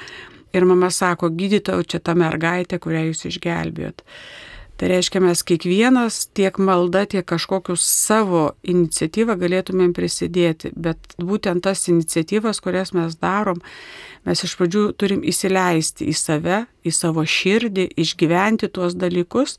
ir 0.58 0.66
mama 0.66 0.89
sako, 0.92 1.30
gydytojau, 1.38 1.86
čia 1.86 2.01
ta 2.01 2.16
mergaitė, 2.18 2.80
kurią 2.82 3.08
jūs 3.10 3.27
išgelbėjot. 3.30 4.04
Tai 4.77 4.89
reiškia, 4.92 5.20
mes 5.25 5.42
kiekvienas 5.42 6.20
tiek 6.38 6.58
malda, 6.62 7.01
tiek 7.10 7.25
kažkokius 7.25 7.82
savo 7.82 8.44
iniciatyvą 8.62 9.34
galėtumėm 9.42 9.96
prisidėti, 9.98 10.70
bet 10.77 11.16
būtent 11.18 11.66
tas 11.66 11.82
iniciatyvas, 11.89 12.62
kurias 12.62 12.94
mes 12.94 13.16
darom, 13.18 13.58
mes 14.30 14.44
iš 14.46 14.54
pradžių 14.60 14.84
turim 15.01 15.24
įsileisti 15.25 16.12
į 16.12 16.13
save, 16.18 16.60
į 16.86 16.94
savo 16.94 17.25
širdį, 17.25 17.88
išgyventi 18.06 18.70
tuos 18.70 18.94
dalykus 18.94 19.58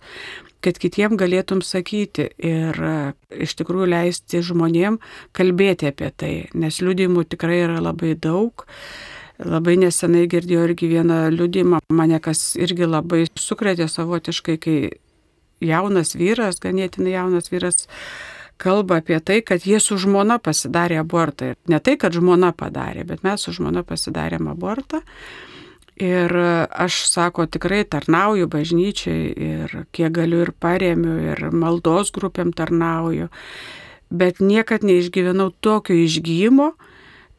kad 0.65 0.79
kitiem 0.81 1.17
galėtum 1.19 1.63
sakyti 1.65 2.29
ir 2.43 2.79
e, 2.79 2.95
iš 3.47 3.55
tikrųjų 3.61 3.91
leisti 3.93 4.43
žmonėm 4.45 4.99
kalbėti 5.37 5.91
apie 5.91 6.11
tai, 6.11 6.33
nes 6.55 6.81
liūdimų 6.83 7.27
tikrai 7.31 7.63
yra 7.67 7.83
labai 7.85 8.15
daug. 8.19 8.67
Labai 9.39 9.77
nesenai 9.79 10.25
girdėjau 10.27 10.65
irgi 10.67 10.89
vieną 10.91 11.29
liūdimą, 11.31 11.85
mane 11.95 12.19
kas 12.19 12.57
irgi 12.59 12.89
labai 12.89 13.23
sukretė 13.39 13.87
savotiškai, 13.87 14.57
kai 14.59 14.79
jaunas 15.63 16.17
vyras, 16.19 16.59
ganėtinai 16.63 17.15
jaunas 17.15 17.53
vyras, 17.53 17.87
kalba 18.59 18.99
apie 18.99 19.21
tai, 19.23 19.39
kad 19.47 19.63
jie 19.63 19.79
su 19.83 19.95
žmona 20.03 20.41
pasidarė 20.43 20.99
abortą. 21.05 21.53
Ir 21.53 21.71
ne 21.71 21.79
tai, 21.79 21.95
kad 22.03 22.19
žmona 22.19 22.51
padarė, 22.51 23.07
bet 23.07 23.23
mes 23.27 23.47
su 23.47 23.55
žmona 23.55 23.85
pasidarėm 23.87 24.51
abortą. 24.51 25.05
Ir 25.99 26.31
aš, 26.71 27.01
sako, 27.11 27.49
tikrai 27.51 27.83
tarnauju 27.91 28.47
bažnyčiai 28.51 29.33
ir 29.35 29.73
kiek 29.91 30.13
galiu 30.15 30.45
ir 30.45 30.53
paremiu, 30.55 31.17
ir 31.33 31.49
maldos 31.51 32.13
grupėm 32.15 32.53
tarnauju. 32.55 33.27
Bet 34.09 34.39
niekad 34.39 34.87
neišgyvenau 34.87 35.51
tokio 35.61 35.97
išgyjimo, 35.99 36.71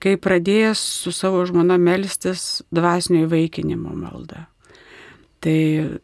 kai 0.04 0.18
pradėjęs 0.20 0.82
su 1.06 1.14
savo 1.16 1.46
žmona 1.48 1.80
melstis 1.80 2.62
dvasinio 2.76 3.26
įvaikinimo 3.30 3.96
maldą. 3.96 4.46
Tai 5.40 5.60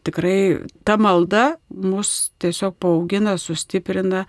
tikrai 0.07 0.63
ta 0.87 0.95
malda 0.95 1.57
mus 1.67 2.31
tiesiog 2.39 2.79
paaugina, 2.79 3.35
sustiprina 3.35 4.23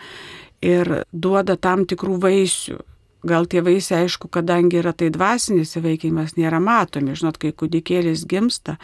ir 0.66 1.04
duoda 1.14 1.54
tam 1.54 1.87
tikrų 1.87 2.18
vaisių 2.26 2.83
gal 3.26 3.47
tie 3.50 3.62
vaisiai, 3.64 4.06
aišku, 4.06 4.30
kadangi 4.33 4.80
yra 4.80 4.92
tai 4.97 5.11
dvasinis 5.14 5.76
įvaikinimas, 5.78 6.37
nėra 6.38 6.61
matomi. 6.62 7.16
Žinot, 7.18 7.40
kai 7.42 7.52
kūdikėlis 7.52 8.26
gimsta, 8.30 8.76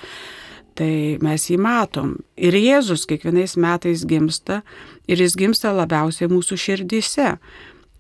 tai 0.79 1.19
mes 1.23 1.49
jį 1.51 1.59
matom. 1.63 2.17
Ir 2.37 2.57
Jėzus 2.57 3.07
kiekvienais 3.09 3.57
metais 3.61 4.07
gimsta 4.09 4.63
ir 5.09 5.23
jis 5.23 5.37
gimsta 5.39 5.75
labiausiai 5.77 6.31
mūsų 6.33 6.59
širdyse. 6.67 7.37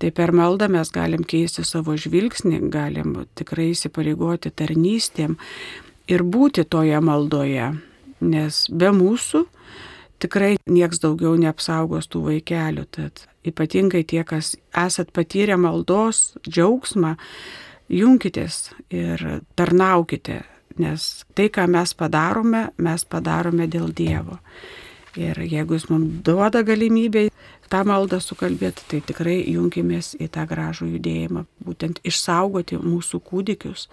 Tai 0.02 0.10
per 0.10 0.32
maldą 0.34 0.66
mes 0.72 0.88
galim 0.90 1.22
keisti 1.22 1.62
savo 1.62 1.94
žvilgsnį, 1.94 2.58
galim 2.74 3.20
tikrai 3.38 3.68
įsipareigoti 3.70 4.50
tarnystėm 4.50 5.36
ir 6.10 6.24
būti 6.26 6.64
toje 6.66 6.98
maldoje, 6.98 7.68
nes 8.18 8.64
be 8.66 8.90
mūsų 8.90 9.44
tikrai 10.22 10.54
nieks 10.70 11.02
daugiau 11.02 11.34
neapsaugos 11.40 12.08
tų 12.12 12.24
vaikelių. 12.28 12.86
Tad 12.94 13.24
ypatingai 13.48 14.04
tie, 14.08 14.22
kas 14.26 14.54
esat 14.78 15.12
patyrę 15.16 15.58
maldos 15.60 16.32
džiaugsmą, 16.46 17.16
jungitės 17.92 18.70
ir 18.94 19.22
tarnaukite, 19.58 20.42
nes 20.80 21.10
tai, 21.36 21.50
ką 21.52 21.66
mes 21.70 21.92
padarome, 21.98 22.68
mes 22.78 23.04
padarome 23.04 23.68
dėl 23.70 23.90
Dievo. 23.92 24.38
Ir 25.20 25.36
jeigu 25.44 25.76
jis 25.76 25.90
mums 25.90 26.22
duoda 26.24 26.62
galimybę 26.64 27.26
tą 27.72 27.82
maldą 27.88 28.20
sukalbėti, 28.20 28.84
tai 28.90 29.00
tikrai 29.08 29.38
jungimės 29.54 30.12
į 30.20 30.28
tą 30.34 30.44
gražų 30.50 30.90
judėjimą, 30.96 31.46
būtent 31.64 32.02
išsaugoti 32.08 32.80
mūsų 32.82 33.22
kūdikius, 33.28 33.88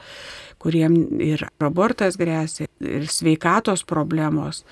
kuriem 0.59 0.97
ir 1.23 1.45
abortas 1.63 2.19
grėsia, 2.19 2.67
ir 2.83 3.07
sveikatos 3.11 3.85
problemos. 3.87 4.65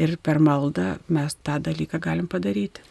Ir 0.00 0.18
per 0.20 0.40
maldą 0.40 0.96
mes 1.12 1.38
tą 1.44 1.60
dalyką 1.64 2.00
galim 2.04 2.26
padaryti. 2.28 2.84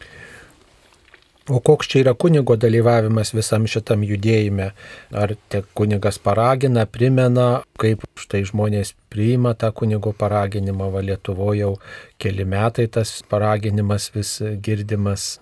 O 1.46 1.60
koks 1.62 1.86
čia 1.86 2.00
yra 2.02 2.12
kunigo 2.18 2.56
dalyvavimas 2.58 3.30
visam 3.30 3.68
šitam 3.70 4.02
judėjime? 4.02 4.72
Ar 5.14 5.34
te 5.46 5.60
kunigas 5.78 6.18
paragina, 6.18 6.88
primena, 6.90 7.60
kaip 7.78 8.02
štai 8.18 8.42
žmonės 8.50 8.96
priima 9.14 9.54
tą 9.54 9.70
kunigo 9.70 10.10
paraginimą, 10.10 10.90
va 10.90 11.04
Lietuvoje 11.06 11.62
jau 11.62 11.72
keli 12.18 12.48
metai 12.50 12.88
tas 12.90 13.20
paraginimas 13.30 14.10
vis 14.16 14.40
girdimas, 14.58 15.36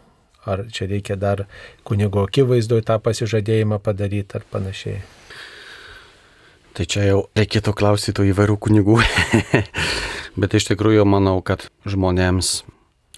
ar 0.47 0.67
čia 0.73 0.89
reikia 0.91 1.17
dar 1.17 1.47
kunigo 1.85 2.25
akivaizdoje 2.29 2.85
tą 2.89 2.99
pasižadėjimą 3.03 3.81
padaryti 3.85 4.39
ar 4.39 4.47
panašiai? 4.51 5.03
Tai 6.75 6.87
čia 6.91 7.05
jau 7.07 7.19
reikėtų 7.39 7.71
klausyti 7.79 8.25
įvairių 8.33 8.57
kunigų. 8.59 8.99
Bet 10.41 10.57
iš 10.59 10.67
tikrųjų 10.73 11.05
manau, 11.07 11.37
kad 11.47 11.69
žmonėms 11.87 12.65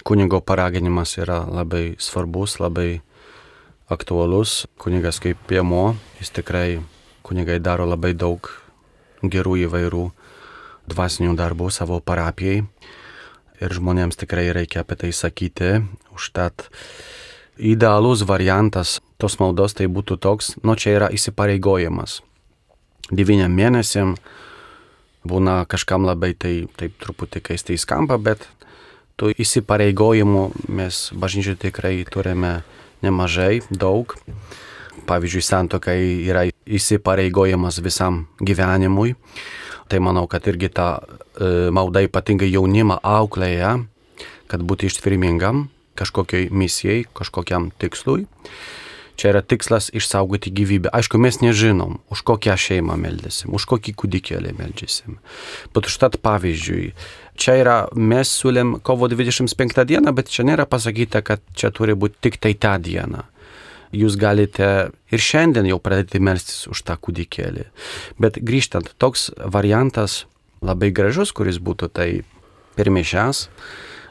kunigo 0.04 0.42
paraginimas 0.44 1.16
yra 1.16 1.38
labai 1.48 1.94
svarbus, 1.96 2.58
labai 2.60 3.00
aktualus. 3.88 4.66
Kunigas 4.76 5.22
kaip 5.24 5.40
piemo, 5.48 5.96
jis 6.20 6.34
tikrai, 6.36 6.82
kunigai 7.24 7.56
daro 7.64 7.88
labai 7.88 8.12
daug 8.12 8.50
gerų 9.24 9.56
įvairių 9.64 10.04
dvasinių 10.92 11.32
darbų 11.40 11.70
savo 11.72 12.02
parapijai. 12.04 12.60
Ir 13.56 13.72
žmonėms 13.72 14.20
tikrai 14.20 14.50
reikia 14.52 14.84
apie 14.84 15.00
tai 15.00 15.14
sakyti. 15.16 15.78
Užtat 16.16 16.68
idealus 17.56 18.24
variantas 18.28 18.98
tos 19.20 19.38
maldos 19.40 19.76
tai 19.76 19.88
būtų 19.88 20.18
toks, 20.20 20.54
nu 20.64 20.76
čia 20.76 20.96
yra 20.96 21.08
įsipareigojimas. 21.12 22.20
Devyniam 23.12 23.52
mėnesiam 23.54 24.16
būna 25.26 25.64
kažkam 25.70 26.06
labai 26.06 26.34
tai 26.34 26.66
taip 26.78 26.96
truputį 27.02 27.42
keistai 27.50 27.78
skamba, 27.80 28.18
bet 28.18 28.46
tų 29.16 29.32
įsipareigojimų 29.40 30.42
mes 30.68 31.10
bažnyčiai 31.16 31.58
tikrai 31.66 32.00
turime 32.10 32.60
nemažai, 33.04 33.62
daug. 33.70 34.16
Pavyzdžiui, 35.06 35.44
santokai 35.44 36.00
yra 36.26 36.46
įsipareigojimas 36.66 37.78
visam 37.84 38.24
gyvenimui. 38.42 39.14
Tai 39.86 40.00
manau, 40.02 40.24
kad 40.26 40.46
irgi 40.50 40.72
ta 40.74 40.88
e, 40.98 41.68
malda 41.70 42.02
ypatingai 42.02 42.48
jaunimą 42.50 42.96
auklėja, 43.06 43.76
kad 44.50 44.64
būti 44.66 44.90
ištvirmingam 44.90 45.68
kažkokiai 45.96 46.50
misijai, 46.50 47.04
kažkokiam 47.16 47.70
tikslui. 47.80 48.26
Čia 49.16 49.30
yra 49.32 49.40
tikslas 49.40 49.88
išsaugoti 49.96 50.50
gyvybę. 50.52 50.90
Aišku, 50.92 51.16
mes 51.16 51.38
nežinom, 51.40 52.02
už 52.12 52.20
kokią 52.28 52.52
šeimą 52.60 52.98
meldysim, 53.00 53.54
už 53.56 53.64
kokį 53.70 53.94
kūdikėlį 53.96 54.52
meldysim. 54.58 55.16
Bet 55.72 55.88
užtat 55.88 56.18
pavyzdžiui, 56.20 56.90
čia 57.40 57.54
yra, 57.62 57.78
mes 57.96 58.28
siūlėm 58.28 58.76
kovo 58.84 59.08
25 59.08 59.86
dieną, 59.88 60.12
bet 60.12 60.28
čia 60.28 60.44
nėra 60.44 60.68
pasakyta, 60.68 61.24
kad 61.24 61.40
čia 61.56 61.72
turi 61.72 61.96
būti 61.96 62.20
tik 62.28 62.36
tai 62.44 62.52
tą 62.60 62.76
dieną. 62.76 63.24
Jūs 63.96 64.18
galite 64.20 64.90
ir 65.08 65.22
šiandien 65.22 65.68
jau 65.70 65.80
pradėti 65.80 66.20
melstis 66.20 66.66
už 66.68 66.84
tą 66.84 66.98
kūdikėlį. 67.00 67.64
Bet 68.20 68.36
grįžtant, 68.44 68.92
toks 69.00 69.30
variantas 69.40 70.26
labai 70.60 70.90
gražus, 70.92 71.32
kuris 71.32 71.56
būtų 71.62 71.88
tai 71.96 72.10
pirmišias, 72.76 73.46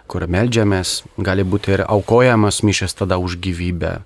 kur 0.08 0.26
melžiamės, 0.30 1.04
gali 1.18 1.44
būti 1.44 1.76
ir 1.76 1.86
aukojamas 1.88 2.62
mišės 2.66 2.98
tada 2.98 3.18
už 3.22 3.38
gyvybę 3.42 4.00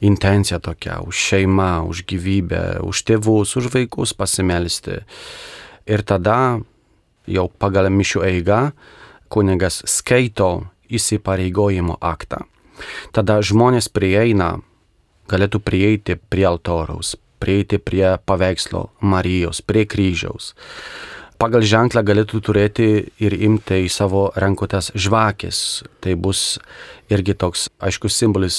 intencija 0.00 0.58
tokia, 0.60 1.00
už 1.04 1.16
šeimą, 1.16 1.84
už 1.88 2.04
gyvybę, 2.08 2.80
už 2.80 3.04
tėvus, 3.04 3.56
už 3.56 3.68
vaikus 3.72 4.16
pasimelsti. 4.16 5.04
Ir 5.84 6.02
tada 6.02 6.60
jau 7.28 7.46
pagal 7.60 7.90
mišių 7.92 8.24
eigą 8.24 8.60
kunigas 9.30 9.82
skaito 9.86 10.66
įsipareigojimo 10.90 12.00
aktą. 12.00 12.46
Tada 13.12 13.38
žmonės 13.44 13.90
prieina, 13.92 14.58
galėtų 15.30 15.60
prieiti 15.62 16.16
prie 16.16 16.48
altoriaus, 16.48 17.14
prieiti 17.38 17.78
prie 17.78 18.16
paveikslo 18.26 18.88
Marijos, 19.00 19.60
prie 19.60 19.84
kryžiaus. 19.86 20.54
Pagal 21.40 21.64
ženklą 21.64 22.02
galėtų 22.04 22.38
turėti 22.44 22.86
ir 23.16 23.32
imti 23.32 23.78
į 23.86 23.88
savo 23.88 24.26
rankutes 24.36 24.90
žvakės. 24.92 25.80
Tai 26.04 26.12
bus 26.20 26.58
irgi 27.08 27.32
toks 27.32 27.70
aiškus 27.80 28.18
simbolis 28.20 28.58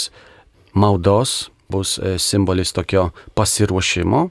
maldos 0.74 1.52
bus 1.70 2.00
e, 2.02 2.16
simbolis 2.18 2.74
tokio 2.74 3.12
pasiruošimo, 3.38 4.24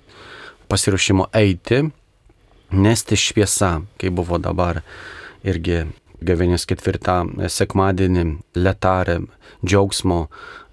pasiruošimo 0.66 1.28
eiti, 1.30 1.84
nesti 2.74 3.18
šviesą, 3.22 3.70
kaip 4.02 4.18
buvo 4.18 4.42
dabar 4.42 4.82
irgi 5.46 5.84
Gavinės 6.20 6.66
ketvirtą 6.68 7.14
sekmadienį 7.48 8.26
letarė 8.52 9.14
džiaugsmo 9.64 10.26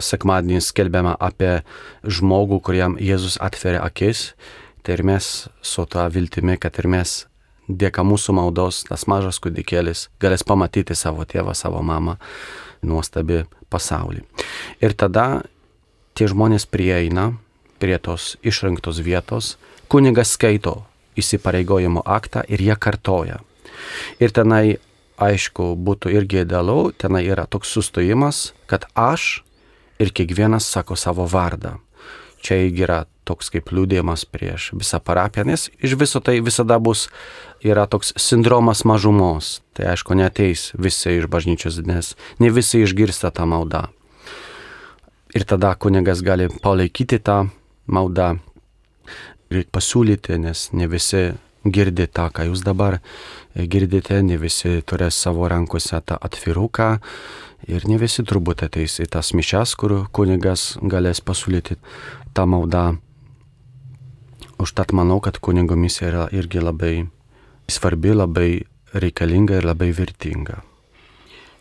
sekmadienį 0.03 0.59
skelbiama 0.65 1.13
apie 1.23 1.61
žmogų, 2.03 2.57
kuriam 2.67 2.97
Jėzus 2.99 3.37
atveria 3.39 3.85
akis. 3.85 4.33
Tai 4.83 4.97
ir 4.97 5.05
mes 5.07 5.47
su 5.63 5.87
tą 5.87 6.09
viltimi, 6.11 6.57
kad 6.59 6.75
ir 6.83 6.91
mes 6.91 7.21
dėka 7.67 8.03
mūsų 8.07 8.35
maldos, 8.37 8.83
tas 8.87 9.05
mažas 9.07 9.39
kūdikėlis 9.43 10.07
galės 10.21 10.45
pamatyti 10.47 10.95
savo 10.95 11.25
tėvą, 11.27 11.55
savo 11.55 11.83
mamą, 11.83 12.17
nuostabi 12.81 13.43
pasaulį. 13.69 14.23
Ir 14.81 14.95
tada 14.95 15.43
tie 16.17 16.27
žmonės 16.31 16.65
prieina 16.65 17.33
prie 17.79 17.97
tos 18.01 18.35
išrinktos 18.41 19.01
vietos, 19.03 19.55
kunigas 19.91 20.33
skaito 20.35 20.81
įsipareigojimo 21.17 22.03
aktą 22.05 22.43
ir 22.47 22.61
jie 22.61 22.75
kartoja. 22.75 23.41
Ir 24.21 24.33
tenai, 24.33 24.77
aišku, 25.21 25.73
būtų 25.75 26.13
irgi 26.13 26.43
idealu, 26.43 26.91
tenai 26.97 27.25
yra 27.27 27.45
toks 27.49 27.73
sustojimas, 27.73 28.53
kad 28.69 28.85
aš 28.93 29.43
ir 30.01 30.13
kiekvienas 30.13 30.65
sako 30.69 30.97
savo 30.97 31.25
vardą. 31.29 31.77
Čia 32.43 32.61
yra 32.69 33.03
toks 33.27 33.51
kaip 33.51 33.73
liūdėjimas 33.75 34.23
prieš 34.31 34.71
visą 34.77 35.01
parapiją, 35.03 35.47
nes 35.49 35.67
iš 35.83 35.97
viso 35.99 36.21
tai 36.23 36.37
visada 36.39 36.77
bus, 36.79 37.07
yra 37.65 37.87
toks 37.89 38.13
sindromas 38.15 38.85
mažumos. 38.87 39.59
Tai 39.75 39.91
aišku, 39.93 40.15
neteis 40.15 40.71
visi 40.77 41.17
iš 41.17 41.27
bažnyčios, 41.31 41.81
nes 41.83 42.15
ne 42.39 42.53
visi 42.53 42.85
išgirsta 42.85 43.33
tą 43.35 43.49
maldą 43.49 43.87
ir 45.37 45.43
tada 45.43 45.75
kunigas 45.75 46.21
gali 46.25 46.47
palaikyti 46.63 47.19
tą 47.19 47.37
maldą 47.87 48.37
ir 49.51 49.67
pasiūlyti, 49.71 50.39
nes 50.43 50.69
ne 50.73 50.87
visi 50.91 51.23
girdi 51.67 52.07
tą, 52.07 52.29
ką 52.31 52.47
jūs 52.49 52.63
dabar 52.65 52.99
girdite, 53.55 54.21
ne 54.23 54.37
visi 54.39 54.81
turės 54.87 55.19
savo 55.23 55.47
rankose 55.51 55.99
tą 56.05 56.17
atviruką 56.29 56.89
ir 57.67 57.87
ne 57.87 57.97
visi 57.99 58.23
turbūt 58.23 58.63
ateis 58.67 58.97
į 59.03 59.09
tas 59.13 59.33
mišes, 59.35 59.75
kur 59.79 60.07
kunigas 60.15 60.77
galės 60.81 61.21
pasiūlyti 61.21 61.77
tą 62.33 62.47
maldą. 62.49 62.97
Užtat 64.57 64.93
manau, 64.95 65.19
kad 65.21 65.37
kunigo 65.43 65.77
misija 65.77 66.09
yra 66.09 66.23
irgi 66.33 66.63
labai 66.63 66.95
svarbi, 67.69 68.15
labai 68.15 68.49
reikalinga 68.97 69.59
ir 69.59 69.67
labai 69.67 69.91
vertinga. 69.93 70.63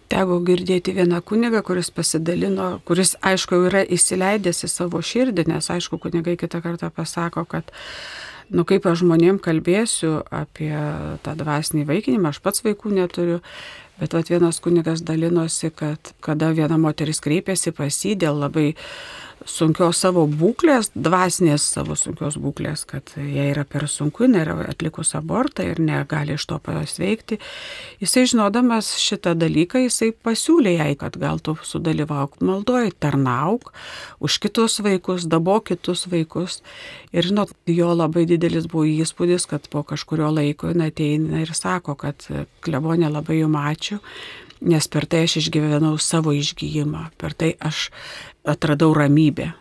Teko 0.07 0.39
girdėti 0.47 0.95
vieną 0.95 1.19
kunigą, 1.27 1.65
kuris 1.67 1.91
pasidalino, 1.91 2.77
kuris 2.87 3.17
aišku 3.27 3.59
yra 3.67 3.83
įsileidęs 3.83 4.63
į 4.63 4.71
savo 4.71 5.01
širdį, 5.03 5.49
nes 5.51 5.67
aišku 5.75 5.99
kunigai 5.99 6.37
kitą 6.39 6.61
kartą 6.63 6.93
pasako, 6.95 7.43
kad 7.51 7.75
nu 8.51 8.65
kaip 8.69 8.87
aš 8.87 9.03
žmonėm 9.03 9.41
kalbėsiu 9.43 10.21
apie 10.35 10.73
tą 11.25 11.35
dvasinį 11.39 11.87
vaikinimą, 11.89 12.33
aš 12.33 12.41
pats 12.45 12.65
vaikų 12.67 12.93
neturiu, 12.95 13.41
bet 14.01 14.15
vat 14.17 14.31
vienas 14.31 14.61
kunigas 14.63 15.03
dalinosi, 15.07 15.73
kad 15.75 16.13
kada 16.25 16.53
viena 16.57 16.79
moteris 16.81 17.23
kreipėsi 17.25 17.75
pas 17.77 18.03
jį 18.05 18.17
dėl 18.27 18.43
labai 18.45 18.73
sunkios 19.45 19.99
savo 20.01 20.25
būklės, 20.31 20.91
dvasinės 20.95 21.65
savo 21.77 21.97
sunkios 21.99 22.39
būklės, 22.41 22.85
kad 22.89 23.13
jie 23.21 23.49
yra 23.53 23.67
per 23.69 23.87
sunku, 23.91 24.25
jinai 24.25 24.43
yra 24.45 24.57
atlikus 24.71 25.13
abortą 25.19 25.67
ir 25.67 25.81
negali 25.83 26.37
iš 26.37 26.47
to 26.51 26.59
pasveikti. 26.63 27.39
Jisai 28.03 28.25
žinodamas 28.31 28.95
šitą 29.03 29.37
dalyką, 29.39 29.85
jisai 29.87 30.13
pasiūlė 30.15 30.77
jai, 30.79 30.89
kad 31.01 31.19
gal 31.21 31.43
tu 31.43 31.57
sudalyvauk 31.63 32.41
maldoj, 32.41 32.91
tarnauk 33.03 33.73
už 34.25 34.39
kitus 34.43 34.81
vaikus, 34.85 35.29
dabo 35.29 35.59
kitus 35.61 36.07
vaikus. 36.11 36.63
Ir 37.13 37.29
žinot, 37.29 37.53
jo 37.71 37.93
labai 37.95 38.27
didelis 38.29 38.71
buvo 38.71 38.87
įspūdis, 38.89 39.47
kad 39.51 39.69
po 39.73 39.85
kažkurio 39.87 40.33
laiko 40.33 40.73
jinai 40.73 40.91
ateina 40.95 41.45
ir 41.45 41.55
sako, 41.57 41.99
kad 42.01 42.27
klebonė 42.65 43.13
labai 43.13 43.43
jum 43.43 43.57
ačiū 43.61 44.01
nes 44.61 44.89
per 44.89 45.05
tai 45.07 45.25
aš 45.27 45.39
išgyvenau 45.43 45.97
savo 46.01 46.33
išgyjimą, 46.33 47.11
per 47.21 47.35
tai 47.37 47.53
aš 47.61 47.91
atradau 48.47 48.95
ramybę. 48.95 49.53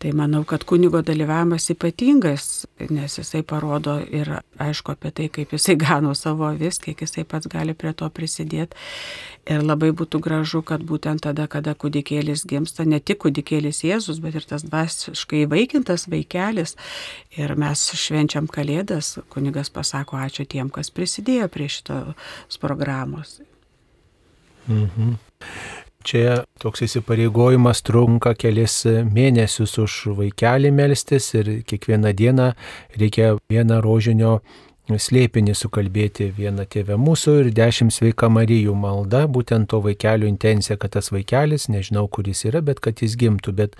Tai 0.00 0.14
manau, 0.16 0.46
kad 0.48 0.62
kunigo 0.64 1.02
dalyvavimas 1.04 1.66
ypatingas, 1.74 2.44
nes 2.88 3.18
jisai 3.18 3.42
parodo 3.44 3.98
ir 4.00 4.30
aišku 4.56 4.94
apie 4.94 5.10
tai, 5.12 5.26
kaip 5.28 5.52
jisai 5.52 5.74
gano 5.82 6.14
savo 6.16 6.48
vis, 6.56 6.78
kiek 6.80 7.02
jisai 7.04 7.26
pats 7.28 7.50
gali 7.52 7.74
prie 7.76 7.92
to 7.92 8.08
prisidėti. 8.08 8.80
Ir 9.44 9.60
labai 9.60 9.90
būtų 9.96 10.22
gražu, 10.24 10.62
kad 10.64 10.80
būtent 10.88 11.20
tada, 11.26 11.44
kada 11.52 11.74
kūdikėlis 11.76 12.46
gimsta, 12.48 12.88
ne 12.88 12.96
tik 12.96 13.20
kūdikėlis 13.26 13.82
Jėzus, 13.84 14.22
bet 14.24 14.40
ir 14.40 14.48
tas 14.48 14.64
dvasiškai 14.64 15.44
vaikintas 15.52 16.06
vaikelis. 16.08 16.78
Ir 17.36 17.52
mes 17.60 17.84
švenčiam 17.92 18.48
Kalėdas, 18.48 19.18
kunigas 19.28 19.68
pasako 19.68 20.16
ačiū 20.16 20.48
tiem, 20.48 20.72
kas 20.72 20.88
prisidėjo 20.88 21.52
prie 21.52 21.68
šitos 21.76 22.62
programos. 22.62 23.42
Mhm. 24.64 25.18
Čia 26.00 26.44
toks 26.62 26.86
įsipareigojimas 26.86 27.82
trunka 27.84 28.32
kelis 28.38 28.78
mėnesius 28.86 29.76
už 29.82 29.96
vaikelį 30.16 30.72
melstis 30.72 31.28
ir 31.36 31.50
kiekvieną 31.68 32.14
dieną 32.16 32.46
reikia 32.96 33.34
vieną 33.52 33.82
rožinio 33.84 34.38
slėpinį 34.98 35.52
sukalbėti 35.54 36.30
vieną 36.34 36.64
tėvę 36.70 36.96
mūsų 36.98 37.34
ir 37.42 37.50
dešimt 37.54 37.94
sveika 37.94 38.30
Marijų 38.32 38.74
malda, 38.74 39.26
būtent 39.30 39.68
to 39.70 39.78
vaikelio 39.84 40.26
intencija, 40.26 40.78
kad 40.80 40.96
tas 40.96 41.12
vaikelis, 41.14 41.68
nežinau, 41.70 42.06
kur 42.08 42.26
jis 42.26 42.46
yra, 42.48 42.62
bet 42.64 42.80
kad 42.82 43.02
jis 43.04 43.14
gimtų. 43.20 43.54
Bet 43.60 43.76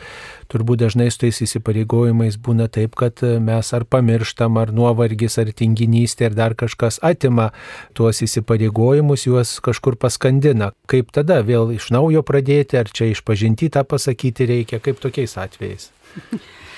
turbūt 0.52 0.84
dažnai 0.84 1.08
su 1.10 1.24
tais 1.24 1.42
įsipareigojimais 1.46 2.38
būna 2.38 2.68
taip, 2.70 2.94
kad 3.00 3.24
mes 3.42 3.72
ar 3.74 3.88
pamirštam, 3.88 4.60
ar 4.60 4.70
nuovargis, 4.76 5.40
ar 5.42 5.50
tinginystė, 5.56 6.30
ar 6.30 6.38
dar 6.38 6.56
kažkas 6.58 7.00
atima 7.02 7.50
tuos 7.98 8.22
įsipareigojimus, 8.22 9.26
juos 9.26 9.56
kažkur 9.64 9.98
paskandina. 9.98 10.70
Kaip 10.90 11.10
tada 11.16 11.40
vėl 11.42 11.74
iš 11.74 11.90
naujo 11.94 12.22
pradėti, 12.26 12.78
ar 12.78 12.92
čia 12.92 13.10
išpažinti 13.10 13.72
tą 13.74 13.86
pasakyti 13.88 14.48
reikia, 14.54 14.82
kaip 14.84 15.02
tokiais 15.02 15.38
atvejais? 15.40 15.90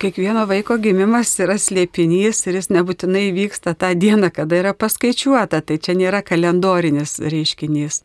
kiekvieno 0.00 0.44
vaiko 0.48 0.78
gimimas 0.82 1.34
yra 1.42 1.58
slėpinys 1.60 2.44
ir 2.46 2.58
jis 2.60 2.70
nebūtinai 2.74 3.28
vyksta 3.36 3.74
tą 3.78 3.92
dieną, 3.98 4.30
kada 4.34 4.62
yra 4.62 4.72
paskaičiuota, 4.76 5.60
tai 5.60 5.78
čia 5.82 5.96
nėra 5.98 6.22
kalendorinis 6.26 7.18
reiškinys. 7.24 8.02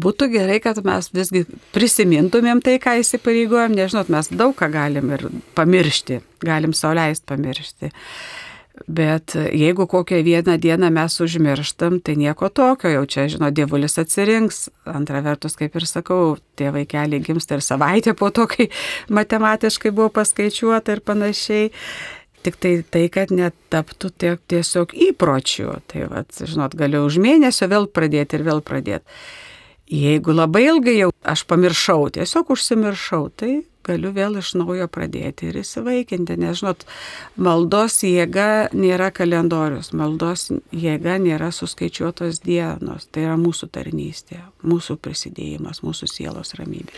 Būtų 0.00 0.28
gerai, 0.30 0.60
kad 0.62 0.78
mes 0.86 1.08
visgi 1.10 1.42
prisimintumėm 1.74 2.60
tai, 2.62 2.76
ką 2.82 3.00
įsipareigojom, 3.00 3.74
nežinot, 3.74 4.10
mes 4.12 4.30
daug 4.30 4.54
ką 4.54 4.68
galim 4.70 5.10
ir 5.16 5.26
pamiršti, 5.58 6.20
galim 6.46 6.74
sauliaist 6.76 7.26
pamiršti. 7.26 7.90
Bet 8.88 9.34
jeigu 9.52 9.86
kokią 9.86 10.22
vieną 10.24 10.56
dieną 10.58 10.90
mes 10.90 11.20
užmirštam, 11.20 12.00
tai 12.00 12.16
nieko 12.16 12.48
tokio, 12.48 12.88
jau 12.88 13.02
čia, 13.06 13.26
žinot, 13.28 13.54
dievulis 13.54 13.98
atsirinks. 13.98 14.70
Antra 14.86 15.20
vertus, 15.26 15.56
kaip 15.58 15.74
ir 15.76 15.86
sakau, 15.86 16.38
tie 16.56 16.70
vaikeliai 16.74 17.20
gimsta 17.22 17.58
ir 17.58 17.64
savaitę 17.66 18.14
po 18.14 18.30
to, 18.30 18.46
kai 18.50 18.70
matematiškai 19.10 19.92
buvo 19.92 20.08
paskaičiuota 20.14 20.96
ir 20.96 21.04
panašiai. 21.04 21.70
Tik 22.40 22.56
tai 22.56 22.74
tai, 22.88 23.04
kad 23.12 23.34
netaptų 23.34 24.12
tiek 24.16 24.40
tiesiog 24.48 24.94
įpročių. 25.10 25.74
Tai, 25.90 26.06
vat, 26.14 26.32
žinot, 26.40 26.78
galiu 26.78 27.04
už 27.04 27.20
mėnesio 27.20 27.68
vėl 27.68 27.90
pradėti 27.90 28.38
ir 28.38 28.46
vėl 28.46 28.62
pradėti. 28.64 29.04
Jeigu 29.90 30.32
labai 30.32 30.68
ilgai 30.70 30.94
jau 31.00 31.10
aš 31.26 31.42
pamiršau, 31.50 32.06
tiesiog 32.14 32.54
užsimiršau, 32.54 33.24
tai 33.34 33.64
galiu 33.90 34.12
vėl 34.16 34.38
iš 34.40 34.54
naujo 34.58 34.88
pradėti 34.92 35.50
ir 35.50 35.60
įsivaikinti, 35.62 36.38
nes, 36.40 36.60
žinot, 36.62 36.86
maldos 37.36 38.00
jėga 38.06 38.70
nėra 38.72 39.10
kalendorius, 39.14 39.92
maldos 39.96 40.48
jėga 40.72 41.18
nėra 41.22 41.50
suskaičiuotos 41.54 42.42
dienos, 42.46 43.08
tai 43.10 43.26
yra 43.28 43.38
mūsų 43.40 43.70
tarnystė, 43.74 44.44
mūsų 44.62 45.00
prisidėjimas, 45.02 45.84
mūsų 45.86 46.10
sielos 46.14 46.56
ramybė. 46.58 46.94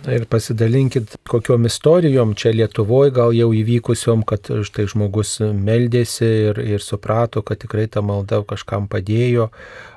Na 0.00 0.14
ir 0.16 0.24
pasidalinkit 0.24 1.16
kokiom 1.28 1.66
istorijom 1.68 2.32
čia 2.34 2.54
Lietuvoje 2.56 3.12
gal 3.12 3.34
jau 3.36 3.50
įvykusiom, 3.52 4.22
kad 4.24 4.48
štai 4.64 4.86
žmogus 4.88 5.34
meldėsi 5.44 6.28
ir, 6.48 6.60
ir 6.76 6.84
suprato, 6.84 7.42
kad 7.44 7.60
tikrai 7.60 7.84
ta 7.92 8.00
malda 8.00 8.40
kažkam 8.48 8.88
padėjo, 8.88 9.50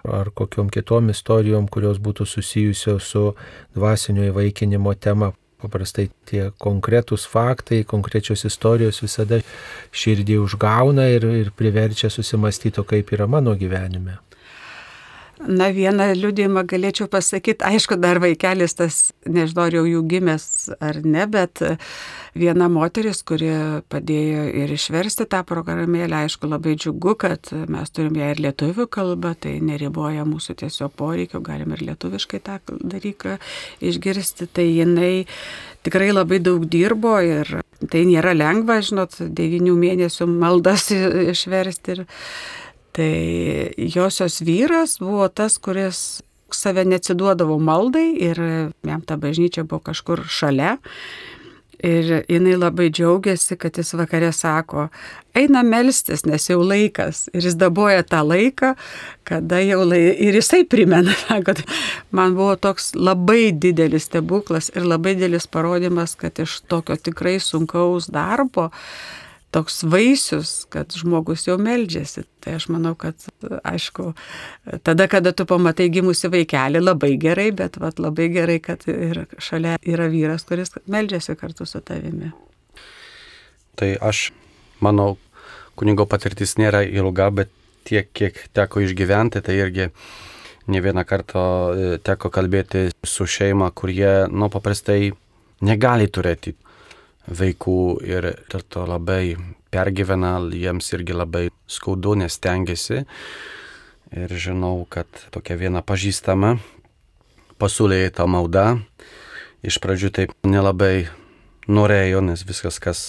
ar 0.04 0.32
kokiom 0.36 0.74
kitom 0.76 1.14
istorijom, 1.14 1.70
kurios 1.72 2.02
būtų 2.04 2.28
susijusios 2.28 3.14
su 3.16 3.30
dvasinio 3.78 4.28
įvaikinimo 4.34 4.96
tema. 5.00 5.32
Paprastai 5.64 6.10
tie 6.28 6.50
konkretūs 6.60 7.24
faktai, 7.32 7.84
konkrečios 7.88 8.44
istorijos 8.50 9.00
visada 9.04 9.40
širdį 9.96 10.42
užgauna 10.44 11.08
ir, 11.16 11.28
ir 11.46 11.52
priverčia 11.56 12.12
susimastyti, 12.12 12.84
kaip 12.84 13.16
yra 13.16 13.30
mano 13.32 13.56
gyvenime. 13.56 14.20
Na, 15.44 15.68
vieną 15.76 16.06
liūdėjimą 16.16 16.62
galėčiau 16.72 17.10
pasakyti, 17.12 17.66
aišku, 17.68 17.98
dar 18.00 18.22
vaikelis 18.24 18.78
tas, 18.80 19.00
nežinau, 19.28 19.66
jau 19.74 19.84
jų 19.88 20.04
gimęs 20.08 20.46
ar 20.84 21.02
ne, 21.04 21.26
bet 21.28 21.60
viena 22.38 22.70
moteris, 22.72 23.20
kuri 23.28 23.50
padėjo 23.92 24.46
ir 24.64 24.72
išversti 24.72 25.28
tą 25.28 25.42
programėlę, 25.48 26.24
aišku, 26.24 26.48
labai 26.48 26.78
džiugu, 26.80 27.16
kad 27.20 27.52
mes 27.52 27.92
turim 27.92 28.16
ją 28.22 28.32
ir 28.32 28.42
lietuvių 28.46 28.88
kalbą, 28.88 29.34
tai 29.36 29.58
neriboja 29.60 30.24
mūsų 30.30 30.56
tiesiog 30.64 30.96
poreikių, 31.02 31.44
galim 31.44 31.76
ir 31.76 31.84
lietuviškai 31.92 32.40
tą 32.48 32.62
dalyką 32.72 33.36
išgirsti, 33.84 34.48
tai 34.48 34.70
jinai 34.70 35.14
tikrai 35.84 36.14
labai 36.16 36.40
daug 36.40 36.64
dirbo 36.64 37.18
ir 37.20 37.60
tai 37.92 38.08
nėra 38.08 38.32
lengva, 38.38 38.80
žinot, 38.80 39.20
devinių 39.20 39.76
mėnesių 39.76 40.32
maldas 40.32 40.88
išversti. 41.36 41.98
Ir, 41.98 42.06
Tai 42.94 43.74
josios 43.78 44.42
vyras 44.46 45.00
buvo 45.02 45.28
tas, 45.28 45.58
kuris 45.58 46.22
save 46.54 46.86
neatsiduodavo 46.86 47.58
maldai 47.60 48.12
ir 48.22 48.42
jam 48.86 49.02
ta 49.02 49.18
bažnyčia 49.18 49.64
buvo 49.66 49.82
kažkur 49.90 50.22
šalia. 50.30 50.78
Ir 51.84 52.22
jinai 52.32 52.54
labai 52.56 52.86
džiaugiasi, 52.94 53.58
kad 53.60 53.76
jis 53.76 53.90
vakare 54.00 54.30
sako, 54.32 54.86
eina 55.36 55.66
melstis, 55.68 56.22
nes 56.24 56.46
jau 56.48 56.62
laikas. 56.64 57.26
Ir 57.36 57.44
jis 57.44 57.58
daboja 57.60 58.06
tą 58.08 58.22
laiką, 58.24 58.70
kada 59.28 59.60
jau 59.66 59.82
laikas. 59.84 60.22
Ir 60.24 60.38
jisai 60.40 60.62
primena, 60.70 61.18
kad 61.48 61.60
man 62.12 62.38
buvo 62.38 62.56
toks 62.56 62.94
labai 62.96 63.50
didelis 63.52 64.08
stebuklas 64.08 64.72
ir 64.78 64.88
labai 64.88 65.18
didelis 65.18 65.50
parodimas, 65.50 66.16
kad 66.16 66.40
iš 66.40 66.62
tokio 66.72 66.96
tikrai 66.96 67.36
sunkaus 67.44 68.08
darbo 68.14 68.70
toks 69.54 69.84
vaisius, 69.86 70.52
kad 70.74 70.94
žmogus 70.98 71.46
jau 71.48 71.58
meldžiasi. 71.62 72.26
Tai 72.44 72.56
aš 72.58 72.68
manau, 72.74 72.94
kad 73.00 73.16
aišku, 73.64 74.12
tada, 74.86 75.08
kada 75.12 75.34
tu 75.36 75.46
pamatai 75.50 75.90
gimusi 75.94 76.32
vaikelį, 76.34 76.82
labai 76.84 77.14
gerai, 77.22 77.52
bet 77.56 77.78
vat, 77.82 78.02
labai 78.02 78.30
gerai, 78.34 78.58
kad 78.64 78.88
ir 78.90 79.26
šalia 79.38 79.78
yra 79.86 80.10
vyras, 80.12 80.48
kuris 80.50 80.74
meldžiasi 80.90 81.38
kartu 81.40 81.68
su 81.70 81.82
tavimi. 81.86 82.34
Tai 83.80 83.94
aš, 84.10 84.28
manau, 84.84 85.16
kunigo 85.80 86.08
patirtis 86.10 86.58
nėra 86.58 86.84
ilga, 86.86 87.30
bet 87.42 87.54
tiek, 87.88 88.10
kiek 88.14 88.38
teko 88.58 88.84
išgyventi, 88.84 89.42
tai 89.46 89.58
irgi 89.62 89.90
ne 90.72 90.82
vieną 90.82 91.04
kartą 91.06 91.44
e, 91.44 91.96
teko 92.04 92.32
kalbėti 92.34 92.88
su 93.06 93.28
šeima, 93.28 93.70
kurie, 93.76 94.26
nu, 94.32 94.50
paprastai 94.54 95.12
negali 95.64 96.08
turėti 96.12 96.56
vaikų 97.28 97.80
ir 98.08 98.30
dėl 98.52 98.64
to 98.68 98.86
labai 98.88 99.36
pergyvena, 99.74 100.38
jiems 100.54 100.92
irgi 100.94 101.16
labai 101.16 101.48
skaudu, 101.68 102.16
nes 102.20 102.38
tengiasi. 102.40 103.04
Ir 104.14 104.30
žinau, 104.38 104.86
kad 104.90 105.08
tokia 105.34 105.58
viena 105.58 105.82
pažįstama 105.82 106.58
pasiūlė 107.62 108.10
tą 108.14 108.28
maldą. 108.30 108.68
Iš 109.64 109.80
pradžių 109.82 110.12
taip 110.14 110.34
nelabai 110.46 111.08
norėjo, 111.72 112.22
nes 112.26 112.44
viskas, 112.46 112.80
kas, 112.84 113.04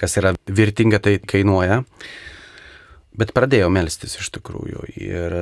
kas 0.00 0.16
yra 0.20 0.34
vertinga, 0.46 1.00
tai 1.02 1.16
kainuoja. 1.18 1.80
Bet 3.16 3.32
pradėjo 3.34 3.70
melstis 3.72 4.18
iš 4.20 4.28
tikrųjų. 4.36 4.84
Ir, 5.00 5.36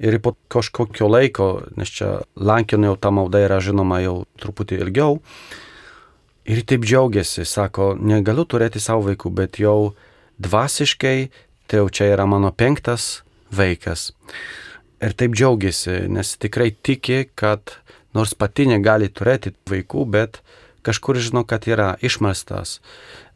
ir 0.00 0.18
po 0.22 0.36
kažkokio 0.52 1.10
laiko, 1.10 1.50
nes 1.76 1.90
čia 1.92 2.22
lankinio 2.38 2.94
ta 2.96 3.12
malda 3.14 3.42
yra 3.44 3.60
žinoma 3.60 4.00
jau 4.04 4.22
truputį 4.40 4.80
ilgiau, 4.86 5.18
Ir 6.48 6.62
taip 6.66 6.86
džiaugiasi, 6.86 7.44
sako, 7.46 7.92
negaliu 7.98 8.44
turėti 8.48 8.82
savo 8.82 9.06
vaikų, 9.10 9.30
bet 9.38 9.60
jau 9.62 9.92
dvasiškai, 10.42 11.16
tai 11.70 11.82
jau 11.82 11.88
čia 11.88 12.10
yra 12.16 12.26
mano 12.26 12.50
penktas 12.50 13.22
vaikas. 13.54 14.10
Ir 15.02 15.14
taip 15.18 15.36
džiaugiasi, 15.38 16.08
nes 16.10 16.34
tikrai 16.42 16.72
tiki, 16.74 17.28
kad 17.38 17.78
nors 18.14 18.34
pati 18.34 18.66
negali 18.70 19.10
turėti 19.10 19.54
vaikų, 19.70 20.06
bet 20.10 20.42
kažkur 20.82 21.20
žino, 21.22 21.46
kad 21.46 21.68
yra 21.70 21.94
išmestas 22.02 22.80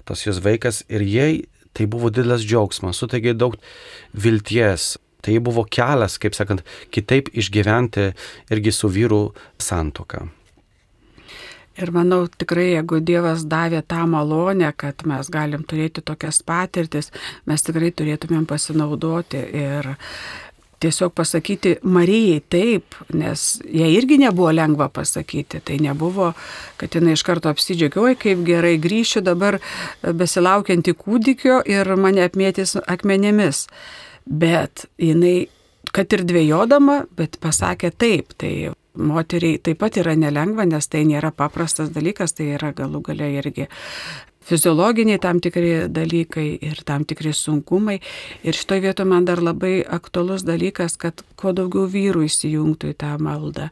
tas 0.07 0.23
jos 0.27 0.39
vaikas 0.45 0.85
ir 0.89 1.03
jai 1.03 1.33
tai 1.77 1.89
buvo 1.91 2.09
didelis 2.15 2.47
džiaugsmas, 2.47 2.97
suteikė 3.03 3.35
daug 3.37 3.59
vilties. 4.15 4.97
Tai 5.27 5.35
buvo 5.43 5.65
kelias, 5.67 6.21
kaip 6.23 6.37
sakant, 6.39 6.63
kitaip 6.95 7.33
išgyventi 7.35 8.13
irgi 8.55 8.73
su 8.73 8.89
vyru 8.93 9.21
santoką. 9.59 10.29
Ir 11.77 11.93
manau, 11.93 12.23
tikrai, 12.29 12.71
jeigu 12.73 13.03
Dievas 13.05 13.45
davė 13.45 13.83
tą 13.85 14.07
malonę, 14.09 14.71
kad 14.81 15.05
mes 15.09 15.29
galim 15.33 15.65
turėti 15.69 16.01
tokias 16.01 16.41
patirtis, 16.47 17.11
mes 17.45 17.65
tikrai 17.67 17.91
turėtumėm 17.93 18.47
pasinaudoti 18.49 19.43
ir 19.61 19.91
tiesiog 20.81 21.13
pasakyti 21.17 21.75
Marijai 21.83 22.41
taip, 22.53 22.97
nes 23.13 23.45
jai 23.65 23.91
irgi 23.97 24.19
nebuvo 24.21 24.53
lengva 24.57 24.89
pasakyti. 24.93 25.61
Tai 25.65 25.77
nebuvo, 25.85 26.31
kad 26.81 26.97
jinai 26.97 27.17
iš 27.17 27.25
karto 27.27 27.53
apsidžiaugiuoja, 27.53 28.17
kaip 28.25 28.45
gerai 28.47 28.77
grįšiu 28.81 29.25
dabar 29.27 29.59
besilaukianti 30.03 30.97
kūdikio 30.97 31.63
ir 31.69 31.93
mane 32.01 32.25
apmėtys 32.25 32.77
akmenėmis. 32.85 33.67
Bet 34.27 34.87
jinai, 35.01 35.49
kad 35.93 36.13
ir 36.13 36.25
dvėjodama, 36.29 37.03
bet 37.17 37.37
pasakė 37.43 37.93
taip. 37.93 38.33
Tai 38.41 38.53
moteriai 38.97 39.59
taip 39.59 39.81
pat 39.83 39.99
yra 40.01 40.17
nelengva, 40.19 40.67
nes 40.67 40.89
tai 40.89 41.05
nėra 41.09 41.33
paprastas 41.35 41.93
dalykas, 41.95 42.37
tai 42.37 42.53
yra 42.57 42.73
galų 42.77 43.03
galia 43.11 43.29
irgi 43.41 43.69
fiziologiniai 44.47 45.19
tam 45.19 45.41
tikri 45.43 45.87
dalykai 45.91 46.47
ir 46.63 46.83
tam 46.87 47.05
tikri 47.05 47.33
sunkumai. 47.35 47.99
Ir 48.47 48.55
šitoje 48.55 48.85
vietoje 48.87 49.09
man 49.11 49.27
dar 49.27 49.43
labai 49.43 49.81
aktualus 49.83 50.47
dalykas, 50.47 50.97
kad 50.97 51.25
kuo 51.37 51.55
daugiau 51.57 51.89
vyrų 51.91 52.27
įsijungtų 52.29 52.93
į 52.95 52.99
tą 53.03 53.17
maldą. 53.23 53.71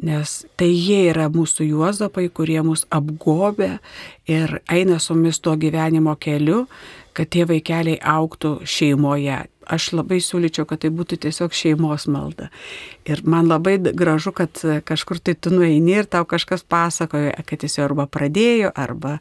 Nes 0.00 0.46
tai 0.56 0.70
jie 0.72 1.02
yra 1.10 1.28
mūsų 1.28 1.66
juozapai, 1.68 2.30
kurie 2.32 2.62
mus 2.64 2.86
apgobė 2.90 3.74
ir 4.30 4.60
eina 4.72 4.98
su 4.98 5.14
mumis 5.14 5.42
tuo 5.44 5.58
gyvenimo 5.60 6.16
keliu, 6.16 6.64
kad 7.12 7.28
tie 7.28 7.44
vaikeliai 7.44 8.00
auktų 8.00 8.60
šeimoje 8.64 9.42
aš 9.70 9.90
labai 9.96 10.18
siūlyčiau, 10.22 10.66
kad 10.68 10.82
tai 10.82 10.90
būtų 10.94 11.20
tiesiog 11.24 11.54
šeimos 11.56 12.06
malda. 12.10 12.50
Ir 13.08 13.22
man 13.24 13.48
labai 13.50 13.76
gražu, 13.78 14.32
kad 14.36 14.60
kažkur 14.86 15.20
tai 15.22 15.34
tu 15.34 15.52
nueini 15.54 15.96
ir 16.00 16.08
tau 16.10 16.26
kažkas 16.28 16.64
pasakoja, 16.66 17.32
kad 17.46 17.64
jis 17.64 17.78
jau 17.78 17.86
arba 17.88 18.06
pradėjo, 18.10 18.72
arba 18.74 19.18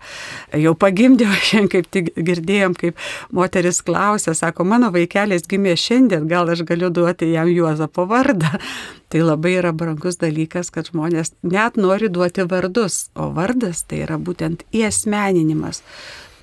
jau 0.57 0.75
pagimdė, 0.79 1.29
šiandien 1.49 1.71
kaip 1.73 1.89
tik 1.93 2.13
girdėjom, 2.17 2.77
kaip 2.79 3.09
moteris 3.35 3.81
klausė, 3.85 4.35
sako, 4.38 4.65
mano 4.67 4.91
vaikelis 4.95 5.47
gimė 5.49 5.75
šiandien, 5.79 6.27
gal 6.29 6.49
aš 6.49 6.65
galiu 6.67 6.91
duoti 6.93 7.33
jam 7.33 7.49
Juozapo 7.49 8.07
vardą. 8.09 8.55
Tai 9.09 9.23
labai 9.25 9.55
yra 9.57 9.71
brangus 9.73 10.19
dalykas, 10.21 10.69
kad 10.69 10.91
žmonės 10.91 11.33
net 11.41 11.79
nori 11.81 12.12
duoti 12.13 12.45
vardus, 12.45 13.07
o 13.17 13.31
vardas 13.33 13.81
tai 13.89 14.03
yra 14.03 14.19
būtent 14.21 14.62
įesmeninimas 14.69 15.81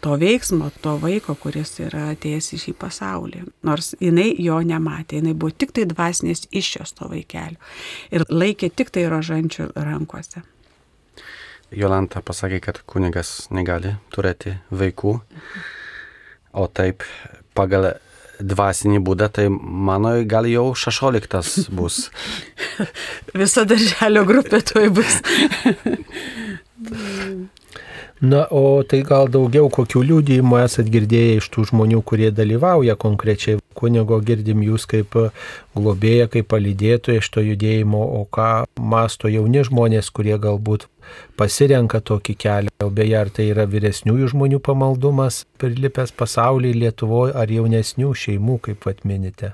to 0.06 0.14
veiksmo, 0.14 0.70
to 0.80 0.92
vaiko, 1.02 1.34
kuris 1.34 1.72
yra 1.82 2.12
atėjęs 2.12 2.52
į 2.54 2.58
šį 2.62 2.74
pasaulį. 2.78 3.40
Nors 3.66 3.88
jinai 3.98 4.28
jo 4.38 4.60
nematė, 4.62 5.18
jinai 5.18 5.32
buvo 5.34 5.50
tik 5.50 5.72
tai 5.74 5.82
dvasinės 5.90 6.44
iššios 6.54 6.94
to 6.94 7.08
vaikelio 7.10 7.58
ir 8.14 8.22
laikė 8.30 8.70
tik 8.70 8.94
tai 8.94 9.08
rožančių 9.10 9.72
rankose. 9.74 10.44
Jolanta 11.74 12.22
pasakė, 12.22 12.60
kad 12.62 12.78
kunigas 12.86 13.48
negali 13.50 13.96
turėti 14.14 14.54
vaikų, 14.70 15.16
o 16.54 16.68
taip 16.70 17.02
pagal 17.58 17.96
dvasinį 18.38 19.02
būdą, 19.02 19.26
tai 19.32 19.48
mano 19.50 20.14
gal 20.28 20.46
jau 20.46 20.68
šešioliktas 20.78 21.66
bus. 21.74 22.12
Visa 23.42 23.66
darželio 23.66 24.22
grupė 24.28 24.62
tuoj 24.70 24.92
bus. 25.00 25.18
Na, 28.20 28.46
o 28.50 28.80
tai 28.80 29.02
gal 29.04 29.28
daugiau 29.28 29.68
kokių 29.68 30.00
liūdėjimų 30.08 30.56
esat 30.62 30.88
girdėję 30.88 31.34
iš 31.36 31.50
tų 31.52 31.66
žmonių, 31.68 32.00
kurie 32.00 32.30
dalyvauja 32.32 32.94
konkrečiai. 32.96 33.58
Kunigo 33.76 34.16
girdim 34.24 34.62
jūs 34.64 34.86
kaip 34.88 35.12
globėja, 35.76 36.30
kaip 36.32 36.48
palydėtoja 36.48 37.20
iš 37.20 37.28
to 37.34 37.44
judėjimo, 37.44 38.00
o 38.16 38.22
ką 38.24 38.64
masto 38.80 39.28
jauni 39.28 39.60
žmonės, 39.68 40.08
kurie 40.16 40.38
galbūt 40.40 40.86
pasirenka 41.36 42.00
tokį 42.00 42.36
kelią. 42.40 42.72
O 42.80 42.88
beje, 42.88 43.18
ar 43.20 43.28
tai 43.28 43.50
yra 43.52 43.68
vyresniųjų 43.68 44.32
žmonių 44.32 44.62
pamaldumas, 44.64 45.42
prilipęs 45.60 46.16
pasaulyje 46.16 46.80
Lietuvoje, 46.86 47.36
ar 47.36 47.52
jaunesnių 47.52 48.14
šeimų, 48.16 48.56
kaip 48.64 48.80
pat 48.88 49.04
minite? 49.04 49.52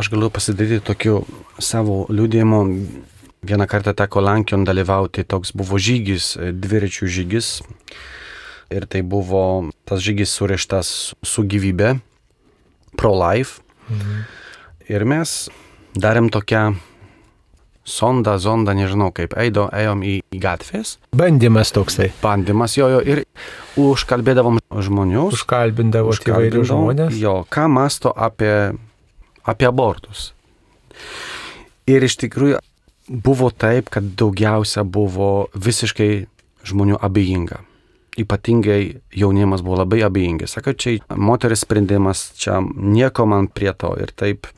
Aš 0.00 0.08
galiu 0.12 0.32
pasidaryti 0.32 0.80
tokiu 0.88 1.20
savo 1.60 2.06
liūdėjimu 2.08 2.64
Vieną 3.44 3.66
kartą 3.66 3.92
teko 3.94 4.20
Lankijon 4.20 4.64
dalyvauti, 4.64 5.24
toks 5.24 5.52
buvo 5.52 5.78
žygis, 5.78 6.36
e, 6.36 6.52
dviračių 6.52 7.06
žygis. 7.06 7.60
Ir 8.70 8.86
tai 8.90 9.02
buvo 9.06 9.70
tas 9.86 10.00
žygis 10.02 10.32
surištas 10.34 11.14
su 11.22 11.44
gyvybė, 11.46 12.00
pro-life. 12.96 13.60
Mhm. 13.88 14.24
Ir 14.88 15.04
mes 15.04 15.48
darėm 15.94 16.30
tokią 16.30 16.76
sondą, 17.86 18.38
zondą, 18.38 18.74
nežinau 18.74 19.12
kaip, 19.14 19.36
eido, 19.38 19.68
ėjom 19.70 20.02
į, 20.02 20.16
į 20.34 20.40
gatvės. 20.42 20.96
Bandymas 21.16 21.70
toksai. 21.74 22.10
Bandymas 22.22 22.74
jo, 22.76 22.88
jo 22.96 23.02
ir 23.06 23.22
užkalbėdavom 23.78 24.58
žmonių. 24.88 25.28
Užkalbindavo 25.30 26.14
įvairius 26.18 26.70
žmonės. 26.72 27.18
Jo, 27.20 27.38
ką 27.50 27.68
masto 27.70 28.10
apie, 28.10 28.74
apie 29.46 29.70
abortus. 29.70 30.32
Ir 31.86 32.02
iš 32.02 32.18
tikrųjų 32.24 32.58
buvo 33.08 33.50
taip, 33.50 33.90
kad 33.92 34.04
daugiausia 34.18 34.84
buvo 34.84 35.46
visiškai 35.54 36.26
žmonių 36.66 36.98
abejinga. 37.02 37.62
Ypatingai 38.16 39.02
jaunimas 39.12 39.62
buvo 39.62 39.82
labai 39.82 40.00
abejingi. 40.06 40.48
Sako, 40.48 40.72
čia 40.72 40.96
moteris 41.16 41.66
sprendimas, 41.66 42.30
čia 42.40 42.62
nieko 42.64 43.26
man 43.28 43.50
prie 43.52 43.72
to. 43.76 43.92
Ir 44.00 44.12
taip 44.16 44.48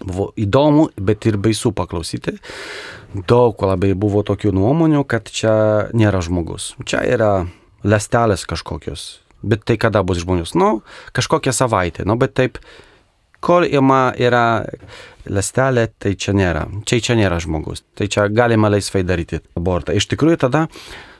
buvo 0.00 0.30
įdomu, 0.40 0.88
bet 0.96 1.26
ir 1.28 1.36
baisu 1.40 1.74
paklausyti. 1.76 2.38
Daug 3.28 3.60
labai 3.66 3.92
buvo 3.98 4.22
tokių 4.26 4.54
nuomonių, 4.56 5.04
kad 5.04 5.28
čia 5.28 5.52
nėra 5.92 6.22
žmogus. 6.24 6.72
Čia 6.88 7.02
yra 7.04 7.32
lastelės 7.84 8.46
kažkokios. 8.48 9.08
Bet 9.42 9.64
tai 9.68 9.76
kada 9.80 10.02
bus 10.04 10.20
žmonės? 10.22 10.54
Nu, 10.56 10.80
kažkokią 11.16 11.52
savaitę. 11.56 12.04
Nu, 12.08 12.16
bet 12.20 12.36
taip, 12.36 12.60
kol 13.44 13.66
ima 13.66 14.10
yra 14.20 14.64
lastelė, 15.30 15.88
tai 16.00 16.14
čia 16.18 16.34
nėra. 16.36 16.66
Čia 16.88 17.00
čia 17.10 17.18
nėra 17.18 17.40
žmogus. 17.42 17.84
Tai 17.98 18.08
čia 18.10 18.28
galima 18.32 18.70
laisvai 18.72 19.02
daryti 19.06 19.40
abortą. 19.58 19.96
Iš 19.96 20.08
tikrųjų 20.12 20.40
tada 20.46 20.66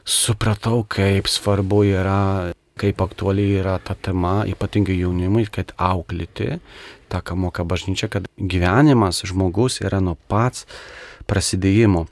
supratau, 0.04 0.83
kaip 0.88 1.28
svarbu 1.30 1.83
yra, 1.90 2.52
kaip 2.80 3.02
aktuali 3.04 3.50
yra 3.61 3.78
ta 3.85 3.94
tema, 3.94 4.40
ypatingai 4.48 4.96
jaunimui, 5.00 5.46
kad 5.52 5.74
auklėti 5.76 6.59
tą, 7.11 7.20
ką 7.24 7.37
moka 7.37 7.66
bažnyčia, 7.66 8.09
kad 8.12 8.28
gyvenimas 8.38 9.24
žmogus 9.26 9.80
yra 9.85 10.00
nuo 10.04 10.16
pats 10.30 10.66
prasidėjimo. 11.30 12.06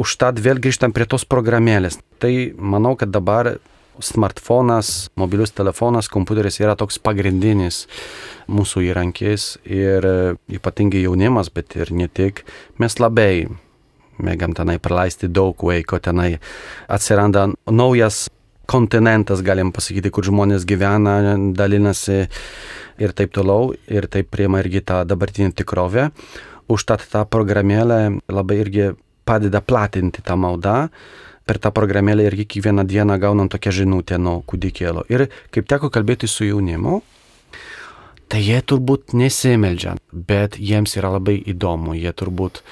Užtat 0.00 0.38
vėl 0.40 0.60
grįžtam 0.62 0.94
prie 0.96 1.04
tos 1.08 1.26
programėlės. 1.28 1.98
Tai 2.22 2.30
manau, 2.56 2.94
kad 2.96 3.10
dabar 3.12 3.56
smartfonas, 4.00 5.10
mobilius 5.18 5.52
telefonas, 5.56 6.08
kompiuteris 6.12 6.60
yra 6.62 6.76
toks 6.78 7.00
pagrindinis 7.02 7.84
mūsų 8.50 8.84
įrankis 8.90 9.56
ir 9.68 10.06
e, 10.06 10.14
ypatingai 10.56 11.04
jaunimas, 11.04 11.50
bet 11.52 11.76
ir 11.78 11.92
ne 11.92 12.08
tik, 12.08 12.44
mes 12.80 12.96
labai 13.02 13.48
mėgam 14.20 14.54
tenai 14.56 14.78
praleisti 14.82 15.30
daug 15.32 15.60
laiko, 15.64 15.98
tenai 15.98 16.34
atsiranda 16.88 17.48
naujas 17.70 18.28
kontinentas, 18.70 19.42
galim 19.42 19.72
pasakyti, 19.74 20.12
kur 20.14 20.26
žmonės 20.28 20.66
gyvena, 20.68 21.18
dalinasi 21.56 22.20
ir 23.02 23.14
taip 23.16 23.32
toliau, 23.34 23.72
ir 23.90 24.06
taip 24.12 24.30
priema 24.30 24.60
irgi 24.62 24.84
tą 24.86 25.02
dabartinę 25.08 25.50
tikrovę. 25.56 26.10
Užtat 26.70 27.02
tą 27.10 27.24
programėlę 27.26 28.20
labai 28.30 28.60
irgi 28.62 28.92
padeda 29.26 29.62
platinti 29.62 30.22
tą 30.22 30.36
maldą 30.38 30.76
per 31.50 31.58
tą 31.58 31.72
programėlę 31.74 32.28
irgi 32.28 32.46
kiekvieną 32.46 32.84
dieną 32.86 33.18
gaunam 33.18 33.48
tokią 33.50 33.72
žinutę 33.80 34.20
nuo 34.22 34.38
kūdikėlio. 34.46 35.02
Ir 35.10 35.26
kaip 35.50 35.66
teko 35.66 35.90
kalbėti 35.90 36.30
su 36.30 36.46
jaunimu, 36.46 37.00
tai 38.30 38.44
jie 38.46 38.60
turbūt 38.62 39.16
nesimeldžia, 39.18 39.96
bet 40.14 40.60
jiems 40.62 40.94
yra 41.00 41.10
labai 41.16 41.40
įdomu, 41.50 41.96
jie 41.98 42.12
turbūt, 42.14 42.62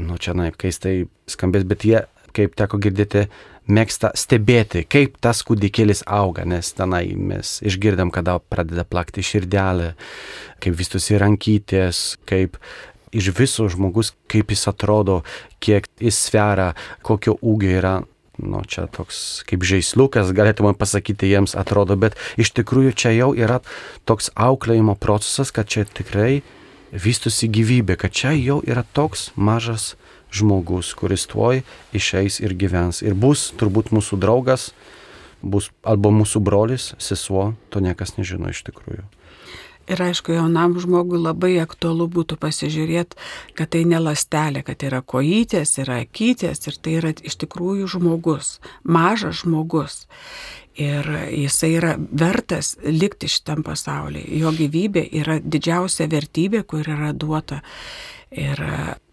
nu 0.00 0.16
čia 0.16 0.32
naip 0.38 0.56
keistai 0.56 1.02
skambės, 1.28 1.68
bet 1.68 1.84
jie, 1.84 2.00
kaip 2.32 2.56
teko 2.56 2.80
girdėti, 2.80 3.26
mėgsta 3.68 4.14
stebėti, 4.16 4.86
kaip 4.88 5.18
tas 5.20 5.42
kūdikėlis 5.44 6.06
auga, 6.08 6.46
nes 6.48 6.72
tenai 6.72 7.10
mes 7.12 7.58
išgirdam, 7.60 8.08
kada 8.14 8.38
pradeda 8.40 8.86
plakti 8.88 9.20
širdelė, 9.20 9.92
kaip 10.64 10.80
vystosi 10.80 11.20
rankytės, 11.20 12.16
kaip 12.24 12.56
iš 13.12 13.32
viso 13.38 13.68
žmogus, 13.70 14.12
kaip 14.30 14.52
jis 14.52 14.68
atrodo, 14.70 15.22
kiek 15.64 15.88
jis 16.00 16.18
sveria, 16.28 16.74
kokio 17.02 17.38
ūgio 17.40 17.74
yra. 17.80 17.96
Nu, 18.38 18.60
čia 18.62 18.84
toks 18.86 19.42
kaip 19.50 19.64
žaisliukas, 19.66 20.30
galėtume 20.30 20.70
pasakyti, 20.78 21.26
jiems 21.26 21.56
atrodo, 21.58 21.96
bet 21.98 22.14
iš 22.38 22.52
tikrųjų 22.54 22.92
čia 22.94 23.10
jau 23.16 23.32
yra 23.34 23.58
toks 24.06 24.30
auklėjimo 24.38 24.94
procesas, 24.94 25.50
kad 25.50 25.66
čia 25.66 25.82
tikrai 25.90 26.44
vystosi 26.94 27.50
gyvybė, 27.50 27.98
kad 27.98 28.14
čia 28.14 28.36
jau 28.38 28.60
yra 28.62 28.86
toks 28.94 29.32
mažas 29.34 29.96
žmogus, 30.30 30.92
kuris 30.94 31.26
tuoj 31.26 31.64
išeis 31.96 32.38
ir 32.44 32.54
gyvens. 32.54 33.02
Ir 33.02 33.18
bus 33.18 33.50
turbūt 33.58 33.90
mūsų 33.90 34.20
draugas, 34.22 34.70
bus 35.42 35.72
arba 35.82 36.12
mūsų 36.14 36.42
brolis, 36.44 36.92
sesuo, 37.02 37.54
to 37.72 37.82
niekas 37.84 38.16
nežino 38.18 38.54
iš 38.54 38.62
tikrųjų. 38.68 39.02
Ir 39.88 40.02
aišku, 40.04 40.34
jaunam 40.36 40.76
žmogui 40.80 41.20
labai 41.20 41.54
aktualu 41.62 42.08
būtų 42.12 42.36
pasižiūrėti, 42.42 43.16
kad 43.56 43.72
tai 43.72 43.84
ne 43.88 44.00
lastelė, 44.02 44.62
kad 44.66 44.84
yra 44.84 45.00
kojytės, 45.00 45.78
yra 45.80 46.02
akytės 46.04 46.66
ir 46.68 46.76
tai 46.76 46.96
yra 47.00 47.12
iš 47.16 47.38
tikrųjų 47.44 47.88
žmogus, 47.96 48.58
mažas 48.84 49.42
žmogus. 49.42 50.04
Ir 50.78 51.08
jisai 51.34 51.72
yra 51.74 51.96
vertas 51.98 52.76
likti 52.84 53.26
šitam 53.26 53.64
pasaulyje. 53.66 54.28
Jo 54.38 54.52
gyvybė 54.54 55.08
yra 55.18 55.40
didžiausia 55.42 56.06
vertybė, 56.12 56.62
kur 56.62 56.86
yra 56.86 57.10
duota. 57.16 57.64
Ir 58.30 58.60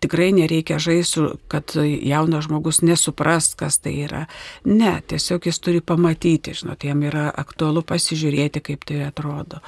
tikrai 0.06 0.30
nereikia 0.38 0.78
žaisti, 0.82 1.26
kad 1.50 1.74
jaunas 1.82 2.46
žmogus 2.46 2.84
nesupras, 2.86 3.54
kas 3.58 3.80
tai 3.82 3.96
yra. 4.06 4.26
Ne, 4.70 5.00
tiesiog 5.08 5.48
jis 5.50 5.60
turi 5.60 5.82
pamatyti, 5.82 6.54
žinot, 6.62 6.86
jam 6.86 7.02
yra 7.08 7.32
aktualu 7.34 7.82
pasižiūrėti, 7.88 8.62
kaip 8.66 8.86
tai 8.86 9.02
atrodo. 9.08 9.62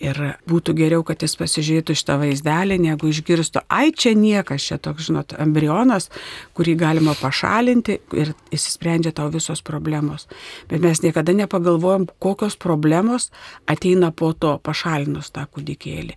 Ir 0.00 0.18
būtų 0.48 0.74
geriau, 0.78 1.04
kad 1.06 1.22
jis 1.22 1.36
pasižiūrėtų 1.40 1.96
šitą 2.00 2.16
vaizdelį, 2.22 2.78
negu 2.86 3.10
išgirstų, 3.12 3.64
ai 3.68 3.92
čia 3.92 4.14
niekas, 4.18 4.64
čia 4.70 4.80
toks, 4.82 5.10
žinot, 5.10 5.36
embrionas, 5.40 6.08
kurį 6.56 6.76
galima 6.80 7.16
pašalinti 7.18 8.00
ir 8.16 8.32
įsisprendžia 8.54 9.12
tau 9.16 9.28
visos 9.34 9.62
problemos. 9.64 10.28
Bet 10.70 10.82
mes 10.84 11.04
niekada 11.04 11.36
nepagalvojom, 11.36 12.08
kokios 12.24 12.56
problemos 12.56 13.30
ateina 13.70 14.10
po 14.16 14.32
to 14.32 14.56
pašalinus 14.64 15.32
tą 15.34 15.44
kūdikėlį. 15.50 16.16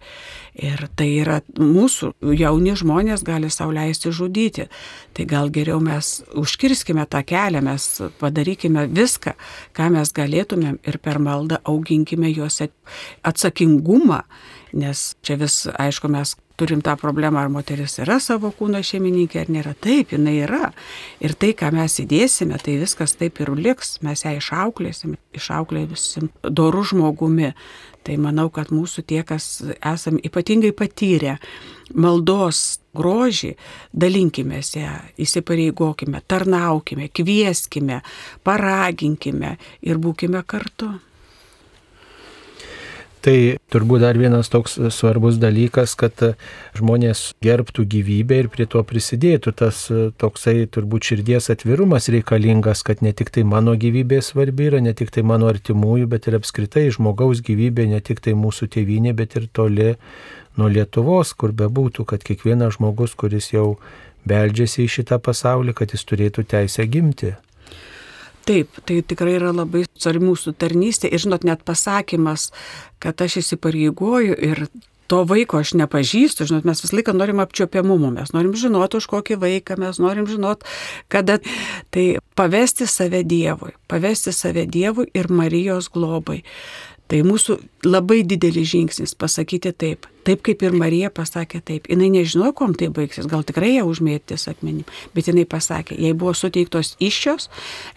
Ir 0.57 0.87
tai 0.97 1.09
yra 1.21 1.41
mūsų 1.59 2.15
jauni 2.37 2.73
žmonės 2.77 3.25
gali 3.27 3.51
sau 3.57 3.71
leisti 3.73 4.13
žudyti. 4.13 4.67
Tai 5.17 5.27
gal 5.29 5.51
geriau 5.53 5.81
mes 5.83 6.21
užkirskime 6.37 7.05
tą 7.09 7.23
kelią, 7.27 7.63
mes 7.65 7.89
padarykime 8.21 8.87
viską, 8.93 9.35
ką 9.77 9.91
mes 9.97 10.13
galėtumėm 10.15 10.81
ir 10.87 10.99
per 11.03 11.21
maldą 11.23 11.61
auginkime 11.67 12.31
juose 12.31 12.69
atsakingumą, 13.27 14.23
nes 14.77 15.09
čia 15.25 15.39
vis, 15.41 15.65
aišku, 15.73 16.11
mes 16.11 16.35
turim 16.57 16.81
tą 16.81 16.95
problemą, 16.97 17.39
ar 17.39 17.49
moteris 17.53 17.99
yra 18.01 18.17
savo 18.23 18.49
kūno 18.57 18.81
šeimininkė 18.85 19.43
ar 19.43 19.51
nėra. 19.53 19.75
Taip, 19.77 20.13
jinai 20.15 20.39
yra. 20.41 20.71
Ir 21.21 21.35
tai, 21.37 21.51
ką 21.57 21.69
mes 21.75 21.99
įdėsime, 22.01 22.57
tai 22.63 22.79
viskas 22.81 23.13
taip 23.19 23.37
ir 23.43 23.53
liks. 23.53 23.99
Mes 24.05 24.25
ją 24.25 24.33
išauklėsim, 24.39 25.15
išauklėsim 25.37 26.31
dorų 26.41 26.83
žmogumi. 26.93 27.53
Tai 28.07 28.17
manau, 28.23 28.47
kad 28.53 28.71
mūsų 28.73 29.05
tie, 29.05 29.21
kas 29.27 29.59
esam 29.85 30.17
ypatingai 30.17 30.73
patyrę 30.73 31.37
maldos 31.93 32.79
grožį, 32.97 33.53
dalinkime 33.93 34.61
ją, 34.61 34.93
įsipareigokime, 35.21 36.23
tarnaukime, 36.27 37.11
kvieskime, 37.13 38.01
paraginkime 38.47 39.57
ir 39.85 40.01
būkime 40.01 40.43
kartu. 40.47 40.95
Tai 43.27 43.57
turbūt 43.73 44.03
dar 44.05 44.15
vienas 44.15 44.47
toks 44.47 44.77
svarbus 44.93 45.35
dalykas, 45.41 45.97
kad 45.99 46.21
žmonės 46.77 47.33
gerbtų 47.43 47.83
gyvybę 47.91 48.37
ir 48.43 48.47
prie 48.53 48.67
to 48.71 48.79
prisidėtų. 48.87 49.51
Tas 49.57 49.81
toksai 50.21 50.67
turbūt 50.71 51.09
širdies 51.09 51.49
atvirumas 51.51 52.07
reikalingas, 52.13 52.85
kad 52.87 53.01
ne 53.03 53.11
tik 53.17 53.33
tai 53.35 53.43
mano 53.43 53.73
gyvybė 53.75 54.21
svarbi 54.23 54.69
yra, 54.69 54.79
ne 54.85 54.93
tik 54.95 55.11
tai 55.11 55.25
mano 55.27 55.49
artimųjų, 55.51 56.07
bet 56.13 56.29
ir 56.29 56.37
apskritai 56.39 56.85
žmogaus 56.95 57.41
gyvybė, 57.43 57.89
ne 57.91 57.99
tik 57.99 58.23
tai 58.23 58.37
mūsų 58.37 58.69
tėvynė, 58.77 59.11
bet 59.17 59.35
ir 59.35 59.49
toli 59.51 59.95
nuo 60.57 60.69
Lietuvos, 60.71 61.33
kur 61.37 61.53
bebūtų, 61.55 62.05
kad 62.09 62.23
kiekvienas 62.25 62.77
žmogus, 62.77 63.15
kuris 63.17 63.51
jau 63.53 63.77
beldžiasi 64.27 64.85
į 64.85 64.93
šitą 64.97 65.19
pasaulį, 65.23 65.75
kad 65.77 65.93
jis 65.95 66.05
turėtų 66.07 66.45
teisę 66.51 66.85
gimti. 66.89 67.35
Taip, 68.47 68.79
tai 68.87 69.01
tikrai 69.03 69.35
yra 69.35 69.51
labai 69.51 69.83
svarbi 69.99 70.29
mūsų 70.29 70.53
tarnystė 70.55 71.09
ir 71.11 71.19
žinot, 71.19 71.43
net 71.47 71.65
pasakymas, 71.67 72.51
kad 73.03 73.19
aš 73.23 73.41
įsipareigoju 73.41 74.37
ir 74.39 74.67
to 75.11 75.21
vaiko 75.27 75.59
aš 75.59 75.73
nepažįstu, 75.79 76.47
žinot, 76.47 76.67
mes 76.67 76.83
visą 76.83 76.95
laiką 76.95 77.15
norim 77.15 77.41
apčiopiamumo, 77.43 78.11
mes 78.15 78.31
norim 78.35 78.55
žinoti, 78.59 78.99
už 78.99 79.07
kokį 79.11 79.39
vaiką, 79.43 79.77
mes 79.83 79.99
norim 80.03 80.27
žinoti, 80.31 80.67
kada. 81.11 81.39
Tai 81.91 82.05
pavesti 82.39 82.87
save 82.87 83.23
Dievui, 83.27 83.73
pavesti 83.91 84.35
save 84.35 84.67
Dievui 84.67 85.07
ir 85.15 85.31
Marijos 85.31 85.91
globai. 85.91 86.41
Tai 87.07 87.23
mūsų 87.23 87.59
labai 87.87 88.21
didelis 88.27 88.67
žingsnis 88.73 89.15
pasakyti 89.15 89.71
taip, 89.71 90.07
taip 90.27 90.43
kaip 90.45 90.63
ir 90.65 90.75
Marija 90.75 91.11
pasakė 91.13 91.61
taip. 91.63 91.87
Jis 91.91 91.99
nežinojo, 92.01 92.53
kuom 92.57 92.75
tai 92.77 92.89
baigsis, 92.93 93.27
gal 93.29 93.45
tikrai 93.47 93.75
ją 93.77 93.85
užmėtys 93.87 94.47
akmenim, 94.51 94.85
bet 95.15 95.29
jinai 95.31 95.47
pasakė, 95.49 95.97
jei 96.03 96.15
buvo 96.17 96.33
suteiktos 96.37 96.95
iššios, 97.03 97.49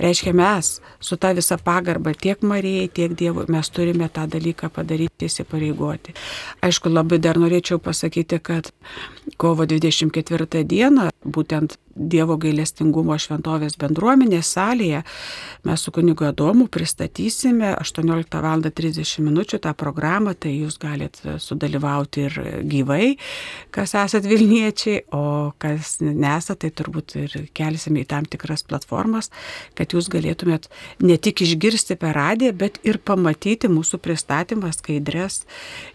reiškia 0.02 0.34
mes 0.36 0.76
su 1.00 1.18
ta 1.20 1.32
visa 1.36 1.58
pagarba 1.58 2.14
tiek 2.14 2.42
Marijai, 2.46 2.88
tiek 2.92 3.16
Dievui 3.18 3.46
mes 3.50 3.70
turime 3.74 4.08
tą 4.12 4.26
dalyką 4.30 4.70
padaryti, 4.74 5.28
įsipareigoti. 5.28 6.14
Aišku, 6.64 6.92
labai 6.92 7.20
dar 7.22 7.40
norėčiau 7.40 7.80
pasakyti, 7.82 8.40
kad 8.42 8.70
kovo 9.40 9.66
24 9.66 10.64
dieną, 10.64 11.10
būtent 11.24 11.78
Dievo 12.00 12.36
gailestingumo 12.40 13.16
šventovės 13.20 13.74
bendruomenės 13.80 14.52
salėje, 14.54 15.02
mes 15.68 15.82
su 15.84 15.92
kunigu 15.92 16.24
Adomu 16.30 16.68
pristatysime 16.70 17.74
18 17.76 18.40
val. 18.40 18.62
30 18.70 19.24
min. 19.24 19.40
tą 19.44 19.72
programą, 19.74 20.34
tai 20.34 20.52
jūs 20.54 20.78
galite 20.80 21.36
sudalyvauti 21.42 22.19
ir 22.20 22.36
gyvai, 22.70 23.16
kas 23.74 23.94
esat 23.98 24.26
Vilniečiai, 24.28 25.02
o 25.16 25.52
kas 25.60 25.98
nesat, 26.00 26.60
tai 26.64 26.70
turbūt 26.74 27.16
ir 27.20 27.36
kelsime 27.56 28.02
į 28.02 28.08
tam 28.10 28.26
tikras 28.28 28.64
platformas, 28.66 29.30
kad 29.78 29.94
jūs 29.94 30.10
galėtumėt 30.12 30.68
ne 31.04 31.16
tik 31.16 31.42
išgirsti 31.46 31.96
per 32.00 32.16
radiją, 32.18 32.54
bet 32.60 32.80
ir 32.86 33.00
pamatyti 33.02 33.70
mūsų 33.72 34.00
pristatymą 34.04 34.72
skaidrės. 34.76 35.42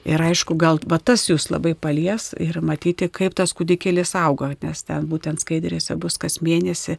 Ir 0.08 0.22
aišku, 0.22 0.58
gal 0.60 0.82
va 0.90 1.00
tas 1.00 1.28
jūs 1.30 1.50
labai 1.54 1.76
palies 1.78 2.32
ir 2.42 2.62
matyti, 2.66 3.10
kaip 3.10 3.38
tas 3.38 3.56
kūdikėlis 3.56 4.16
auga, 4.20 4.54
nes 4.64 4.86
ten 4.88 5.10
būtent 5.12 5.44
skaidrėse 5.44 5.98
bus 6.00 6.20
kas 6.22 6.42
mėnesį, 6.46 6.98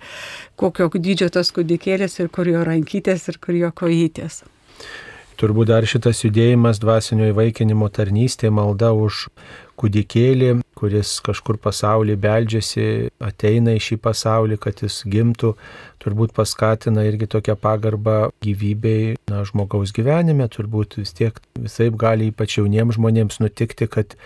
kokio 0.61 0.91
dydžio 0.97 1.31
tas 1.33 1.53
kūdikėlis 1.55 2.21
ir 2.21 2.31
kur 2.33 2.49
jo 2.51 2.65
rankytės 2.67 3.29
ir 3.31 3.41
kur 3.43 3.57
jo 3.59 3.73
kojytės. 3.75 4.45
Turbūt 5.37 5.69
dar 5.69 5.85
šitas 5.85 6.23
judėjimas 6.25 6.81
dvasinio 6.81 7.29
įvaikinimo 7.33 7.91
tarnystė, 7.93 8.49
malda 8.49 8.95
už 8.97 9.27
kūdikėlį, 9.77 10.55
kuris 10.77 11.17
kažkur 11.25 11.57
pasaulyje 11.63 12.19
beldžiasi, 12.21 12.87
ateina 13.25 13.73
į 13.77 13.83
šį 13.87 13.97
pasaulį, 14.05 14.59
kad 14.61 14.83
jis 14.85 15.01
gimtų, 15.09 15.55
turbūt 16.05 16.35
paskatina 16.37 17.07
irgi 17.09 17.29
tokią 17.33 17.57
pagarbą 17.59 18.17
gyvybei, 18.45 19.17
na, 19.31 19.41
žmogaus 19.49 19.95
gyvenime, 19.97 20.47
turbūt 20.53 20.99
vis 21.01 21.15
tiek 21.17 21.39
visai 21.57 21.89
gali 21.91 22.29
ypač 22.31 22.59
jauniems 22.59 22.99
žmonėms 22.99 23.41
nutikti, 23.41 23.89
kad 23.91 24.19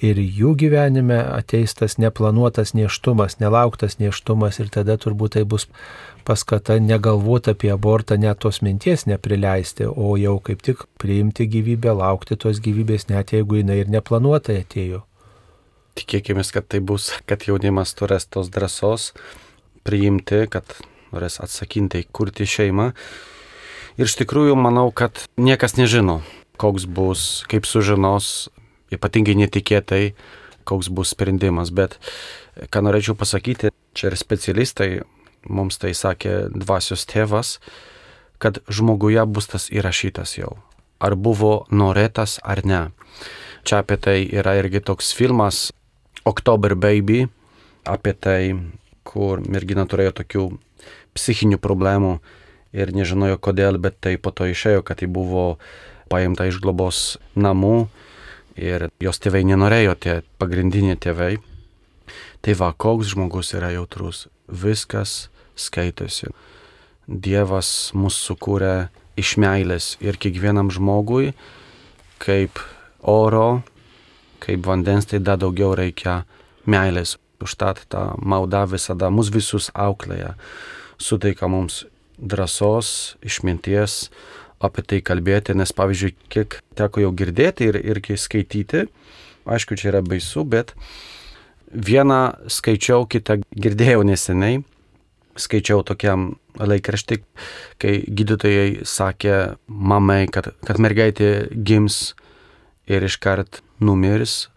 ir 0.00 0.18
jų 0.18 0.54
gyvenime 0.64 1.20
ateis 1.20 1.76
tas 1.78 1.98
neplanuotas 2.00 2.72
neštumas, 2.78 3.36
nelauktas 3.42 3.98
neštumas 4.00 4.62
ir 4.62 4.72
tada 4.72 4.96
turbūt 4.96 5.36
tai 5.36 5.44
bus 5.44 5.68
paskata 6.28 6.78
negalvoti 6.80 7.52
apie 7.52 7.70
abortą, 7.72 8.16
net 8.20 8.40
tos 8.44 8.62
minties 8.64 9.06
neprileisti, 9.08 9.88
o 9.88 10.16
jau 10.20 10.38
kaip 10.44 10.64
tik 10.64 10.84
priimti 11.00 11.48
gyvybę, 11.48 11.92
laukti 12.00 12.36
tos 12.36 12.60
gyvybės, 12.64 13.08
net 13.12 13.36
jeigu 13.36 13.62
jinai 13.62 13.82
ir 13.84 13.92
neplanuotai 13.92 14.62
atėjo. 14.64 15.07
Tikėkime, 15.98 16.44
kad 16.54 16.68
tai 16.70 16.78
bus, 16.84 17.10
kad 17.26 17.42
jaunimas 17.48 17.94
turės 17.98 18.28
tos 18.30 18.52
drąsos 18.54 19.10
priimti, 19.82 20.44
kad 20.50 20.64
norės 21.10 21.40
atsakinti, 21.42 22.04
kurti 22.12 22.46
šeimą. 22.46 22.92
Ir 23.98 24.06
iš 24.06 24.14
tikrųjų 24.20 24.54
manau, 24.54 24.92
kad 24.94 25.24
niekas 25.40 25.74
nežino, 25.78 26.20
koks 26.60 26.86
bus, 26.86 27.24
kaip 27.50 27.66
sužinos, 27.66 28.48
ypatingai 28.94 29.34
netikėtai, 29.40 30.12
koks 30.68 30.90
bus 30.92 31.14
sprendimas. 31.16 31.72
Bet 31.74 31.98
ką 32.70 32.84
norėčiau 32.86 33.16
pasakyti, 33.18 33.72
čia 33.96 34.12
ir 34.12 34.18
specialistai 34.20 34.90
mums 35.48 35.80
tai 35.82 35.94
sakė 35.96 36.52
dvasios 36.54 37.06
tėvas, 37.10 37.56
kad 38.38 38.60
žmoguje 38.70 39.24
bus 39.26 39.50
tas 39.50 39.66
įrašytas 39.72 40.36
jau. 40.38 40.58
Ar 41.02 41.14
buvo 41.18 41.66
norėtas 41.70 42.38
ar 42.42 42.62
ne. 42.66 42.82
Čia 43.66 43.82
apie 43.82 43.98
tai 43.98 44.18
yra 44.26 44.56
irgi 44.58 44.82
toks 44.82 45.10
filmas 45.14 45.68
October 46.28 46.76
Baby, 46.76 47.26
apie 47.88 48.12
tai, 48.12 48.42
kur 49.08 49.40
mergina 49.40 49.86
turėjo 49.88 50.18
tokių 50.20 50.44
psichinių 51.16 51.58
problemų 51.62 52.18
ir 52.76 52.92
nežinojo 52.92 53.38
kodėl, 53.40 53.80
bet 53.80 53.96
tai 54.04 54.18
po 54.20 54.30
to 54.30 54.48
išėjo, 54.52 54.84
kad 54.84 55.00
tai 55.00 55.08
buvo 55.08 55.56
paimta 56.12 56.48
iš 56.48 56.60
globos 56.60 57.16
namų 57.36 57.88
ir 58.58 58.88
jos 59.00 59.20
tėvai 59.22 59.44
nenorėjo, 59.48 59.94
tie 59.96 60.14
pagrindiniai 60.40 60.98
tėvai. 61.00 61.38
Tai 62.44 62.54
va, 62.60 62.70
koks 62.72 63.14
žmogus 63.14 63.54
yra 63.56 63.72
jautrus. 63.74 64.26
Viskas 64.48 65.28
skaitosi. 65.58 66.30
Dievas 67.08 67.90
mus 67.96 68.18
sukūrė 68.20 68.88
iš 69.18 69.36
meilės 69.40 69.96
ir 70.04 70.18
kiekvienam 70.20 70.70
žmogui, 70.72 71.32
kaip 72.22 72.60
oro, 73.00 73.62
kaip 74.42 74.66
vandens, 74.66 75.08
tai 75.08 75.20
dar 75.22 75.40
daugiau 75.40 75.74
reikia 75.78 76.22
meilės. 76.68 77.16
Užtat 77.38 77.84
ta 77.86 78.16
malda 78.18 78.64
visada 78.66 79.12
mus 79.14 79.30
visus 79.30 79.68
auklėja, 79.70 80.32
suteikia 80.98 81.46
mums 81.46 81.84
drąsos, 82.18 83.16
išminties 83.22 84.08
apie 84.58 84.82
tai 84.82 84.98
kalbėti, 85.06 85.54
nes 85.54 85.70
pavyzdžiui, 85.70 86.16
kiek 86.32 86.58
teko 86.78 87.04
jau 87.04 87.12
girdėti 87.14 87.68
ir 87.70 87.78
irgi 87.78 88.18
skaityti, 88.18 88.88
aišku, 89.46 89.78
čia 89.78 89.92
yra 89.92 90.02
baisu, 90.02 90.42
bet 90.42 90.74
vieną 91.70 92.50
skaičiau, 92.50 93.06
kitą 93.06 93.38
girdėjau 93.54 94.02
neseniai, 94.08 94.64
skaičiau 95.38 95.84
tokiam 95.86 96.32
laikraštį, 96.58 97.20
kai 97.78 97.94
gydytojai 98.02 98.82
sakė 98.82 99.36
mamai, 99.68 100.24
kad, 100.32 100.50
kad 100.66 100.82
mergaitė 100.82 101.30
gims 101.54 102.16
ir 102.90 103.06
iškart 103.06 103.62
numirs, 103.80 104.48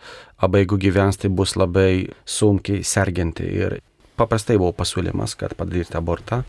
arba 0.41 0.61
jeigu 0.61 0.77
gyvens, 0.81 1.19
tai 1.21 1.29
bus 1.29 1.55
labai 1.59 2.09
sunkiai 2.25 2.83
serginti. 2.83 3.45
Ir 3.45 3.79
paprastai 4.19 4.57
buvo 4.61 4.73
pasiūlymas, 4.77 5.35
kad 5.39 5.55
padaryti 5.57 5.97
abortą. 5.97 6.41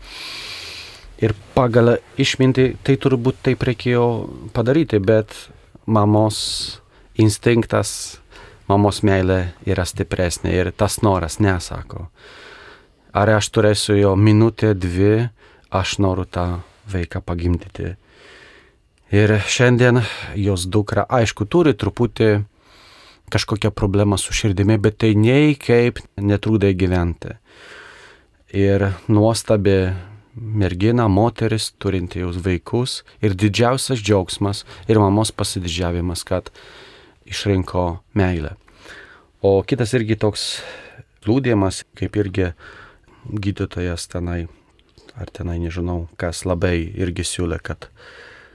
Ir 1.23 1.35
pagal 1.55 1.97
išminti 2.19 2.73
tai 2.83 2.97
turbūt 2.99 3.43
taip 3.45 3.63
reikėjo 3.63 4.05
padaryti, 4.55 4.99
bet 4.99 5.35
mamos 5.85 6.37
instinktas, 7.19 8.19
mamos 8.67 9.03
meilė 9.05 9.53
yra 9.69 9.85
stipresnė 9.85 10.53
ir 10.55 10.71
tas 10.75 11.01
noras 11.05 11.39
nesako. 11.39 12.07
Ar 13.13 13.29
aš 13.29 13.51
turėsiu 13.53 13.95
jo 13.99 14.15
minutę, 14.17 14.73
dvi, 14.73 15.29
aš 15.69 15.99
noriu 16.01 16.25
tą 16.25 16.63
vaiką 16.89 17.21
pagimdyti. 17.21 17.93
Ir 19.13 19.35
šiandien 19.45 20.01
jos 20.41 20.65
dukra, 20.65 21.05
aišku, 21.05 21.45
turi 21.45 21.75
truputį 21.77 22.31
kažkokią 23.33 23.73
problemą 23.73 24.19
su 24.21 24.33
širdimi, 24.35 24.77
bet 24.77 24.99
tai 25.01 25.13
nei 25.17 25.57
kaip 25.59 26.01
netrūdai 26.21 26.73
gyventi. 26.77 27.33
Ir 28.53 28.91
nuostabi 29.09 29.77
mergina, 30.35 31.07
moteris, 31.09 31.71
turinti 31.81 32.21
jūs 32.21 32.39
vaikus 32.45 33.01
ir 33.21 33.35
didžiausias 33.37 34.01
džiaugsmas 34.01 34.63
ir 34.89 35.01
mamos 35.01 35.33
pasididžiavimas, 35.33 36.25
kad 36.25 36.51
išrinko 37.29 38.03
meilę. 38.17 38.55
O 39.43 39.59
kitas 39.67 39.93
irgi 39.97 40.17
toks 40.19 40.61
liūdėjimas, 41.27 41.83
kaip 41.97 42.17
irgi 42.19 42.51
gydytojas 43.27 44.07
tenai, 44.11 44.45
ar 45.19 45.31
tenai 45.33 45.57
nežinau, 45.63 46.07
kas 46.19 46.43
labai 46.47 46.77
irgi 46.79 47.25
siūlė, 47.27 47.59
kad, 47.63 47.89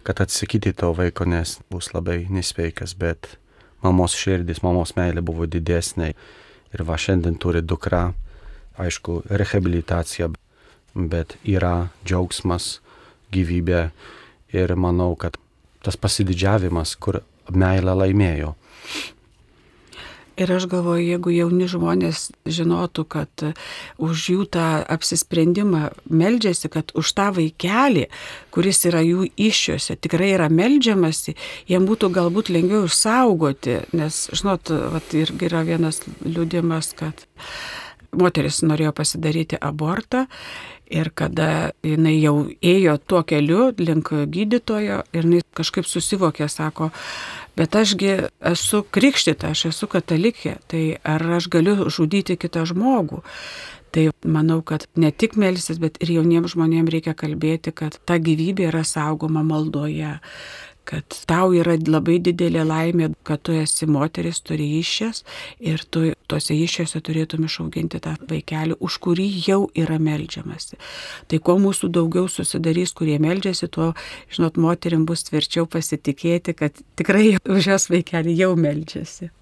kad 0.06 0.22
atsakyti 0.24 0.74
to 0.76 0.92
vaiko, 0.96 1.26
nes 1.28 1.58
bus 1.72 1.92
labai 1.94 2.22
nesveikas, 2.32 2.96
bet 2.98 3.36
mamos 3.84 4.16
širdis, 4.18 4.62
mamos 4.64 4.94
meilė 4.98 5.22
buvo 5.24 5.46
didesnė. 5.46 6.12
Ir 6.74 6.84
va 6.84 6.98
šiandien 7.00 7.38
turi 7.40 7.62
dukra, 7.64 8.12
aišku, 8.78 9.22
rehabilitacija, 9.30 10.28
bet 10.94 11.36
yra 11.48 11.88
džiaugsmas, 12.04 12.78
gyvybė 13.32 13.88
ir 14.56 14.74
manau, 14.76 15.14
kad 15.16 15.38
tas 15.84 15.96
pasididžiavimas, 15.96 16.96
kur 17.00 17.22
meilę 17.48 17.94
laimėjo. 17.96 18.54
Ir 20.38 20.52
aš 20.54 20.68
galvoju, 20.70 21.02
jeigu 21.02 21.32
jauni 21.34 21.66
žmonės 21.66 22.28
žinotų, 22.46 23.04
kad 23.10 23.42
už 23.98 24.26
jų 24.32 24.44
tą 24.54 24.66
apsisprendimą 24.86 25.88
meldžiasi, 26.06 26.70
kad 26.70 26.92
už 26.94 27.10
tą 27.18 27.32
vaikelį, 27.34 28.04
kuris 28.54 28.84
yra 28.86 29.02
jų 29.02 29.26
iššiose, 29.34 29.98
tikrai 29.98 30.30
yra 30.36 30.46
meldžiamasi, 30.52 31.34
jiem 31.66 31.88
būtų 31.90 32.12
galbūt 32.14 32.52
lengviau 32.54 32.86
išsaugoti, 32.86 33.80
nes, 33.98 34.28
žinot, 34.30 34.70
vat, 34.94 35.10
irgi 35.18 35.50
yra 35.50 35.64
vienas 35.66 36.04
liūdimas, 36.22 36.94
kad 36.98 37.26
moteris 38.14 38.62
norėjo 38.62 38.94
pasidaryti 38.96 39.58
abortą 39.58 40.28
ir 40.88 41.10
kada 41.12 41.72
jinai 41.84 42.16
jau 42.16 42.46
ėjo 42.64 42.96
tuo 43.04 43.22
keliu 43.28 43.72
link 43.78 44.10
gydytojo 44.32 45.02
ir 45.12 45.26
jinai 45.26 45.42
kažkaip 45.58 45.88
susivokė, 45.88 46.48
sako, 46.48 46.90
Bet 47.58 47.74
ašgi 47.74 48.12
esu 48.52 48.84
krikštyta, 48.94 49.50
aš 49.50 49.68
esu 49.72 49.88
katalikė, 49.90 50.58
tai 50.70 50.82
ar 51.02 51.24
aš 51.38 51.48
galiu 51.50 51.88
žudyti 51.90 52.38
kitą 52.38 52.62
žmogų? 52.70 53.24
Tai 53.90 54.04
manau, 54.28 54.60
kad 54.62 54.84
ne 55.00 55.10
tik 55.10 55.34
melsis, 55.40 55.80
bet 55.82 55.96
ir 56.04 56.12
jauniems 56.18 56.52
žmonėms 56.54 56.92
reikia 56.92 57.16
kalbėti, 57.18 57.72
kad 57.74 57.96
ta 58.06 58.18
gyvybė 58.20 58.68
yra 58.68 58.84
saugoma 58.86 59.42
maldoje, 59.42 60.18
kad 60.88 61.18
tau 61.28 61.52
yra 61.56 61.76
labai 61.78 62.18
didelė 62.24 62.64
laimė, 62.66 63.10
kad 63.28 63.42
tu 63.44 63.54
esi 63.56 63.88
moteris, 63.90 64.40
turi 64.40 64.66
iššias 64.78 65.22
ir 65.60 65.84
tu 65.92 66.06
tuose 66.30 66.56
iššiose 66.56 67.02
turėtum 67.04 67.46
išauginti 67.48 68.00
tą 68.04 68.14
vaikelį, 68.30 68.78
už 68.84 68.98
kurį 69.04 69.28
jau 69.46 69.60
yra 69.78 69.98
melžiamasi. 70.02 70.78
Tai 71.28 71.40
kuo 71.44 71.58
mūsų 71.62 71.92
daugiau 71.92 72.28
susidarys, 72.32 72.94
kurie 72.96 73.18
melžiasi, 73.22 73.68
tuo, 73.72 73.92
žinot, 74.32 74.60
moterim 74.60 75.04
bus 75.08 75.26
tvirčiau 75.28 75.68
pasitikėti, 75.70 76.56
kad 76.56 76.84
tikrai 77.00 77.36
už 77.44 77.72
jos 77.72 77.90
vaikelį 77.92 78.38
jau 78.42 78.54
melžiasi. 78.58 79.32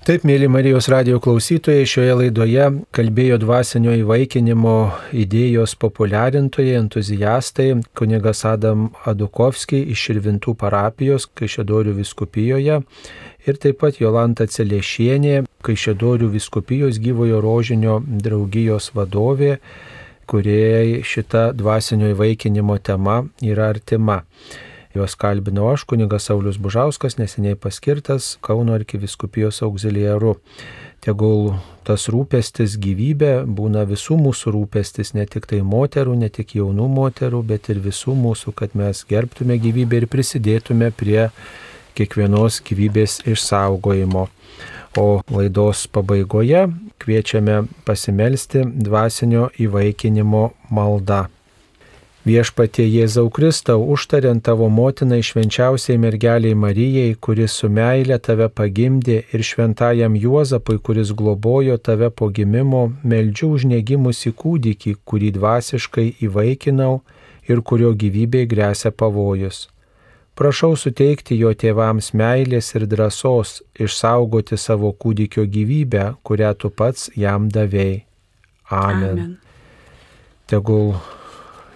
Taip, 0.00 0.22
mėly 0.24 0.46
Marijos 0.48 0.86
radio 0.88 1.18
klausytojai, 1.20 1.84
šioje 1.84 2.14
laidoje 2.16 2.70
kalbėjo 2.96 3.36
dvasinio 3.42 3.92
įvaikinimo 3.98 4.76
idėjos 5.12 5.74
populiarintojai, 5.76 6.78
entuziastai, 6.78 7.66
kunigas 7.92 8.40
Adam 8.48 8.86
Adukovskiai 9.04 9.90
iš 9.92 10.06
Širvintų 10.06 10.54
parapijos 10.62 11.26
Kaišėdorių 11.36 11.92
viskupijoje 11.98 12.78
ir 13.44 13.60
taip 13.60 13.82
pat 13.84 14.00
Jolanta 14.00 14.48
Celiešienė, 14.48 15.42
Kaišėdorių 15.68 16.32
viskupijos 16.32 16.96
gyvojo 17.04 17.44
rožinio 17.44 17.98
draugijos 18.00 18.94
vadovė, 18.96 19.58
kuriai 20.24 21.04
šita 21.04 21.50
dvasinio 21.52 22.14
įvaikinimo 22.14 22.80
tema 22.80 23.20
yra 23.44 23.68
artima. 23.76 24.22
Juos 24.94 25.14
kalbino 25.14 25.68
aš, 25.70 25.84
kunigas 25.86 26.24
Saulis 26.26 26.56
Bužauskas, 26.58 27.14
neseniai 27.18 27.54
paskirtas 27.54 28.38
Kauno 28.42 28.74
arkiviskupijos 28.74 29.62
auxiliaru. 29.62 30.34
Tegul 31.00 31.52
tas 31.86 32.08
rūpestis 32.10 32.74
gyvybė 32.82 33.44
būna 33.46 33.84
visų 33.86 34.18
mūsų 34.18 34.56
rūpestis, 34.56 35.14
ne 35.14 35.28
tik 35.30 35.46
tai 35.46 35.62
moterų, 35.62 36.18
ne 36.18 36.28
tik 36.28 36.56
jaunų 36.58 36.90
moterų, 36.96 37.44
bet 37.52 37.70
ir 37.70 37.78
visų 37.86 38.16
mūsų, 38.18 38.52
kad 38.58 38.74
mes 38.74 39.04
gerbtume 39.06 39.60
gyvybę 39.62 40.02
ir 40.02 40.10
prisidėtume 40.10 40.90
prie 40.90 41.30
kiekvienos 41.94 42.58
gyvybės 42.66 43.20
išsaugojimo. 43.30 44.26
O 44.98 45.08
laidos 45.30 45.86
pabaigoje 45.86 46.66
kviečiame 46.98 47.62
pasimelsti 47.86 48.66
dvasinio 48.66 49.52
įvaikinimo 49.54 50.48
maldą. 50.74 51.28
Viešpatie 52.20 52.84
Jėzau 52.84 53.30
Kristau, 53.32 53.80
užtariant 53.94 54.42
tavo 54.44 54.66
motinai 54.68 55.22
švenčiausiai 55.24 55.96
mergeliai 55.96 56.52
Marijai, 56.52 57.14
kuris 57.16 57.54
su 57.56 57.70
meilė 57.72 58.18
tave 58.20 58.50
pagimdė, 58.52 59.22
ir 59.32 59.40
šventajam 59.40 60.18
Juozapui, 60.20 60.76
kuris 60.84 61.14
globojo 61.16 61.78
tave 61.80 62.10
po 62.12 62.28
gimimo, 62.28 62.90
meldžiu 63.08 63.54
už 63.56 63.64
negimusi 63.70 64.34
kūdikį, 64.36 64.98
kurį 65.08 65.30
dvasiškai 65.38 66.04
įvaikinau 66.26 66.98
ir 67.48 67.62
kurio 67.64 67.94
gyvybei 67.96 68.44
grėsia 68.50 68.92
pavojus. 68.92 69.70
Prašau 70.36 70.76
suteikti 70.76 71.38
jo 71.40 71.54
tėvams 71.56 72.12
meilės 72.12 72.68
ir 72.76 72.84
drąsos 72.88 73.62
išsaugoti 73.80 74.60
savo 74.60 74.92
kūdikio 74.92 75.46
gyvybę, 75.48 76.04
kurią 76.20 76.52
tu 76.60 76.68
pats 76.68 77.08
jam 77.16 77.48
davėjai. 77.48 78.04
Amen. 78.70 79.08
Amen. 79.08 79.32
Tegul 80.46 80.94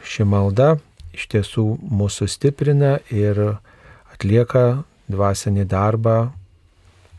ši 0.04 0.26
malda 0.28 0.76
iš 1.14 1.28
tiesų 1.32 1.64
mūsų 1.80 2.28
stiprina 2.30 2.98
ir 3.12 3.40
atlieka 4.12 4.84
dvasinį 5.10 5.66
darbą 5.70 6.18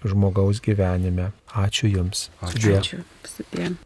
žmogaus 0.05 0.61
gyvenime. 0.61 1.31
Ačiū 1.55 1.89
Jums. 1.89 2.29
Ačiū. 2.43 2.77
Ačiū. 2.77 3.01
Sudien. 3.25 3.77